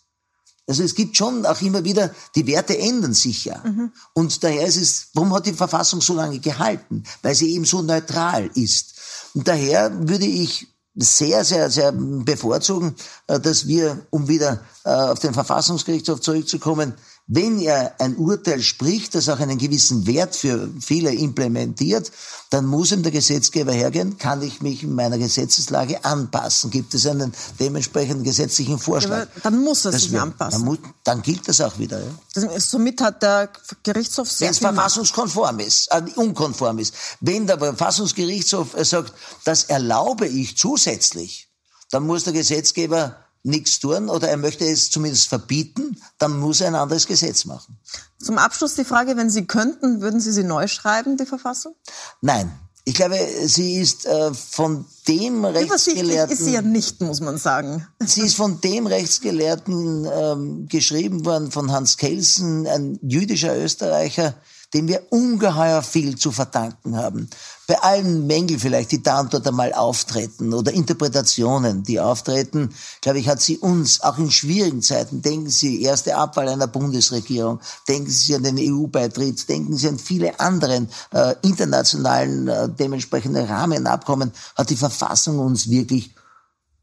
Also 0.69 0.83
es 0.83 0.95
gibt 0.95 1.17
schon 1.17 1.47
auch 1.47 1.61
immer 1.63 1.83
wieder, 1.83 2.15
die 2.35 2.47
Werte 2.47 2.79
ändern 2.79 3.15
sich 3.15 3.47
ja. 3.47 3.59
Mhm. 3.65 3.91
Und 4.13 4.45
daher 4.45 4.67
ist 4.67 4.77
es, 4.77 5.09
warum 5.15 5.33
hat 5.35 5.47
die 5.47 5.55
Verfassung 5.55 6.03
so 6.03 6.15
lange 6.15 6.39
gehalten? 6.41 7.05
Weil 7.23 7.35
sie 7.35 7.55
eben 7.55 7.65
so 7.65 7.81
neutral 7.81 8.51
ist. 8.55 8.95
Und 9.35 9.49
daher 9.49 9.91
würde 10.09 10.27
ich 10.27 10.69
sehr, 10.95 11.45
sehr, 11.45 11.71
sehr 11.71 11.93
bevorzugen, 11.93 12.95
äh, 13.29 13.41
dass 13.41 13.67
wir, 13.67 14.07
um 14.11 14.29
wieder 14.29 14.61
äh, 14.85 14.91
auf 14.91 15.21
den 15.21 15.33
Verfassungsgerichtshof 15.33 16.21
zurückzukommen, 16.21 16.95
Wenn 17.31 17.61
er 17.61 17.95
ein 18.01 18.17
Urteil 18.17 18.62
spricht, 18.62 19.14
das 19.14 19.29
auch 19.29 19.38
einen 19.38 19.59
gewissen 19.59 20.07
Wert 20.07 20.35
für 20.35 20.71
viele 20.81 21.12
implementiert, 21.12 22.11
dann 22.49 22.64
muss 22.64 22.91
ihm 22.91 23.03
der 23.03 23.12
Gesetzgeber 23.12 23.71
hergehen, 23.73 24.17
kann 24.17 24.41
ich 24.41 24.62
mich 24.62 24.83
in 24.83 24.95
meiner 24.95 25.19
Gesetzeslage 25.19 26.07
anpassen? 26.07 26.71
Gibt 26.71 26.95
es 26.95 27.07
einen 27.07 27.35
dementsprechenden 27.61 28.25
gesetzlichen 28.25 28.79
Vorschlag? 28.79 29.27
Ja, 29.27 29.41
dann 29.43 29.62
muss 29.62 29.85
er 29.85 29.93
sich 29.93 30.19
anpassen. 30.19 30.61
Dann, 30.61 30.64
muss, 30.64 30.79
dann, 31.05 31.21
gilt 31.21 31.47
das 31.47 31.61
auch 31.61 31.79
wieder. 31.79 32.01
Ja? 32.01 32.11
Das, 32.33 32.71
somit 32.71 33.03
hat 33.03 33.23
der 33.23 33.51
Gerichtshof 33.83 34.33
sehr 34.33 34.47
Wenn 34.47 34.53
es 34.53 34.59
verfassungskonform 34.61 35.61
ist, 35.61 35.88
äh, 35.93 36.01
unkonform 36.17 36.79
ist. 36.79 36.95
Wenn 37.21 37.47
der 37.47 37.59
Verfassungsgerichtshof 37.59 38.75
sagt, 38.85 39.12
das 39.45 39.64
erlaube 39.64 40.27
ich 40.27 40.57
zusätzlich, 40.57 41.51
dann 41.91 42.07
muss 42.07 42.25
der 42.25 42.33
Gesetzgeber 42.33 43.17
nichts 43.42 43.79
tun 43.81 44.09
oder 44.09 44.29
er 44.29 44.37
möchte 44.37 44.64
es 44.64 44.90
zumindest 44.90 45.29
verbieten, 45.29 46.01
dann 46.18 46.38
muss 46.38 46.61
er 46.61 46.68
ein 46.68 46.74
anderes 46.74 47.07
Gesetz 47.07 47.44
machen. 47.44 47.79
Zum 48.20 48.38
Abschluss 48.38 48.74
die 48.74 48.85
Frage, 48.85 49.16
wenn 49.16 49.31
Sie 49.31 49.46
könnten, 49.46 50.01
würden 50.01 50.20
Sie 50.20 50.33
sie 50.33 50.44
neu 50.44 50.66
schreiben, 50.66 51.16
die 51.16 51.27
Verfassung? 51.27 51.74
Nein. 52.20 52.53
Ich 52.85 52.94
glaube, 52.94 53.18
sie 53.44 53.74
ist 53.74 54.07
äh, 54.07 54.33
von 54.33 54.87
dem 55.07 55.44
Rechtsgelehrten... 55.44 56.33
ist 56.33 56.42
sie 56.42 56.55
ja 56.55 56.62
nicht, 56.62 57.03
muss 57.03 57.20
man 57.20 57.37
sagen. 57.37 57.87
Sie 58.01 58.22
ist 58.22 58.35
von 58.35 58.62
dem 58.62 58.87
Rechtsgelehrten 58.87 60.09
ähm, 60.11 60.68
geschrieben 60.68 61.27
worden, 61.27 61.51
von 61.51 61.70
Hans 61.70 61.98
Kelsen, 61.98 62.66
ein 62.66 62.98
jüdischer 63.03 63.55
Österreicher, 63.55 64.33
dem 64.75 64.87
wir 64.87 65.07
ungeheuer 65.11 65.83
viel 65.83 66.17
zu 66.17 66.31
verdanken 66.31 66.97
haben. 66.97 67.31
Bei 67.67 67.81
allen 67.81 68.27
Mängeln 68.27 68.61
vielleicht, 68.61 68.93
die 68.93 69.03
da 69.03 69.21
und 69.21 69.33
dort 69.33 69.47
einmal 69.47 69.73
auftreten 69.73 70.53
oder 70.53 70.73
Interpretationen, 70.73 71.83
die 71.83 72.01
auftreten, 72.01 72.75
glaube 73.01 73.19
ich, 73.19 73.29
hat 73.29 73.41
sie 73.41 73.59
uns 73.59 74.03
auch 74.03 74.19
in 74.19 74.31
schwierigen 74.31 74.83
Zeiten, 74.83 75.23
denken 75.23 75.49
Sie, 75.49 75.83
erste 75.83 76.17
Abwahl 76.17 76.49
einer 76.49 76.67
Bundesregierung, 76.67 77.61
denken 77.89 78.11
Sie 78.11 78.35
an 78.35 78.43
den 78.43 78.59
EU-Beitritt, 78.59 79.49
denken 79.49 79.77
Sie 79.77 79.89
an 79.89 79.99
viele 79.99 80.39
anderen 80.39 80.89
äh, 81.13 81.35
internationalen 81.43 82.49
äh, 82.49 82.69
dementsprechenden 82.69 83.47
Rahmenabkommen, 83.47 84.33
hat 84.55 84.71
die 84.71 84.77
Verfassung 84.77 85.39
uns 85.39 85.71
wirklich 85.71 86.15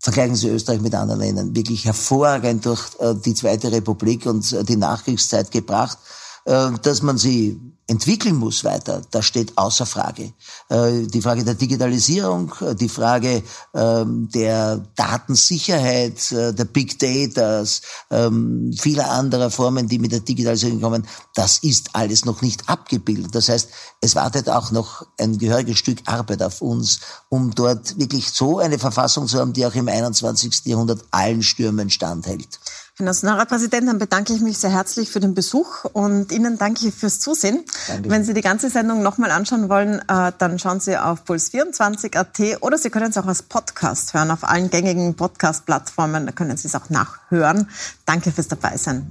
Vergleichen 0.06 0.36
Sie 0.36 0.50
Österreich 0.50 0.82
mit 0.82 0.94
anderen 0.94 1.20
Ländern, 1.20 1.56
wirklich 1.56 1.86
hervorragend 1.86 2.64
durch 2.68 2.84
äh, 3.00 3.16
die 3.16 3.34
Zweite 3.34 3.72
Republik 3.72 4.28
und 4.28 4.54
äh, 4.54 4.64
die 4.64 4.76
Nachkriegszeit 4.76 5.50
gebracht, 5.50 5.98
dass 6.46 7.02
man 7.02 7.18
sie 7.18 7.60
entwickeln 7.88 8.36
muss 8.36 8.64
weiter, 8.64 9.02
das 9.12 9.26
steht 9.26 9.58
außer 9.58 9.86
Frage. 9.86 10.34
Äh, 10.70 11.04
die 11.04 11.22
Frage 11.22 11.44
der 11.44 11.54
Digitalisierung, 11.54 12.52
äh, 12.62 12.74
die 12.74 12.90
Frage 12.90 13.44
ähm, 13.76 14.28
der 14.34 14.78
Datensicherheit, 14.96 16.32
äh, 16.32 16.54
der 16.54 16.66
Big 16.66 16.98
Data, 16.98 17.64
ähm, 18.10 18.74
vieler 18.76 19.12
anderer 19.12 19.52
Formen, 19.52 19.88
die 19.88 20.00
mit 20.00 20.12
der 20.12 20.22
Digitalisierung 20.22 20.82
kommen, 20.82 21.08
das 21.36 21.60
ist 21.60 21.92
alles 21.94 22.26
noch 22.26 22.42
nicht 22.42 22.68
abgebildet. 22.68 23.36
Das 23.36 23.50
heißt, 23.50 23.70
es 24.02 24.16
wartet 24.16 24.50
auch 24.50 24.72
noch 24.72 25.06
ein 25.20 25.38
gehöriges 25.38 25.78
Stück 25.78 26.00
Arbeit 26.06 26.42
auf 26.42 26.62
uns, 26.62 27.02
um 27.30 27.54
dort 27.54 28.00
wirklich 28.00 28.32
so 28.32 28.58
eine 28.58 28.80
Verfassung 28.80 29.28
zu 29.28 29.38
haben, 29.38 29.54
die 29.54 29.66
auch 29.66 29.76
im 29.76 29.88
21. 29.88 30.66
Jahrhundert 30.66 31.04
allen 31.12 31.44
Stürmen 31.44 31.92
standhält. 31.92 32.60
Herr 32.98 33.06
Nationalratspräsident, 33.08 33.90
dann 33.90 34.00
bedanke 34.00 34.32
ich 34.32 34.40
mich 34.40 34.58
sehr 34.58 34.70
herzlich 34.70 35.10
für 35.10 35.20
den 35.20 35.34
Besuch 35.34 35.84
und 35.84 36.32
Ihnen 36.32 36.58
danke 36.58 36.88
ich 36.88 36.96
fürs 36.96 37.20
Zusehen. 37.20 37.66
Danke. 37.90 38.10
Wenn 38.10 38.24
Sie 38.24 38.34
die 38.34 38.40
ganze 38.40 38.70
Sendung 38.70 39.04
nochmal 39.04 39.32
anschauen 39.32 39.68
wollen, 39.68 40.00
äh, 40.08 40.32
dann 40.38 40.60
schauen 40.60 40.80
Sie 40.80 40.96
auf 40.96 41.24
puls24.at 41.26 42.62
oder 42.62 42.78
Sie 42.78 42.90
können 42.90 43.10
es 43.10 43.18
auch 43.18 43.26
als 43.26 43.44
Podcast 43.44 44.14
hören 44.14 44.32
auf 44.32 44.46
allen 44.46 44.70
gängigen 44.70 45.14
Podcast-Plattformen. 45.14 46.26
Da 46.26 46.32
können 46.32 46.56
Sie 46.56 46.70
es 46.70 46.76
auch 46.76 46.90
nachhören. 46.90 47.70
Danke 48.06 48.32
fürs 48.32 48.48
Dabeisein. 48.48 49.06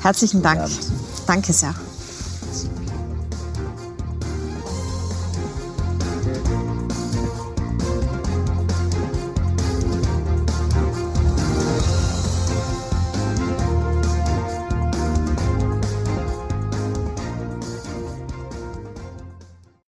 Herzlichen 0.00 0.42
Dank. 0.42 0.70
Danke 1.26 1.52
sehr. 1.52 1.74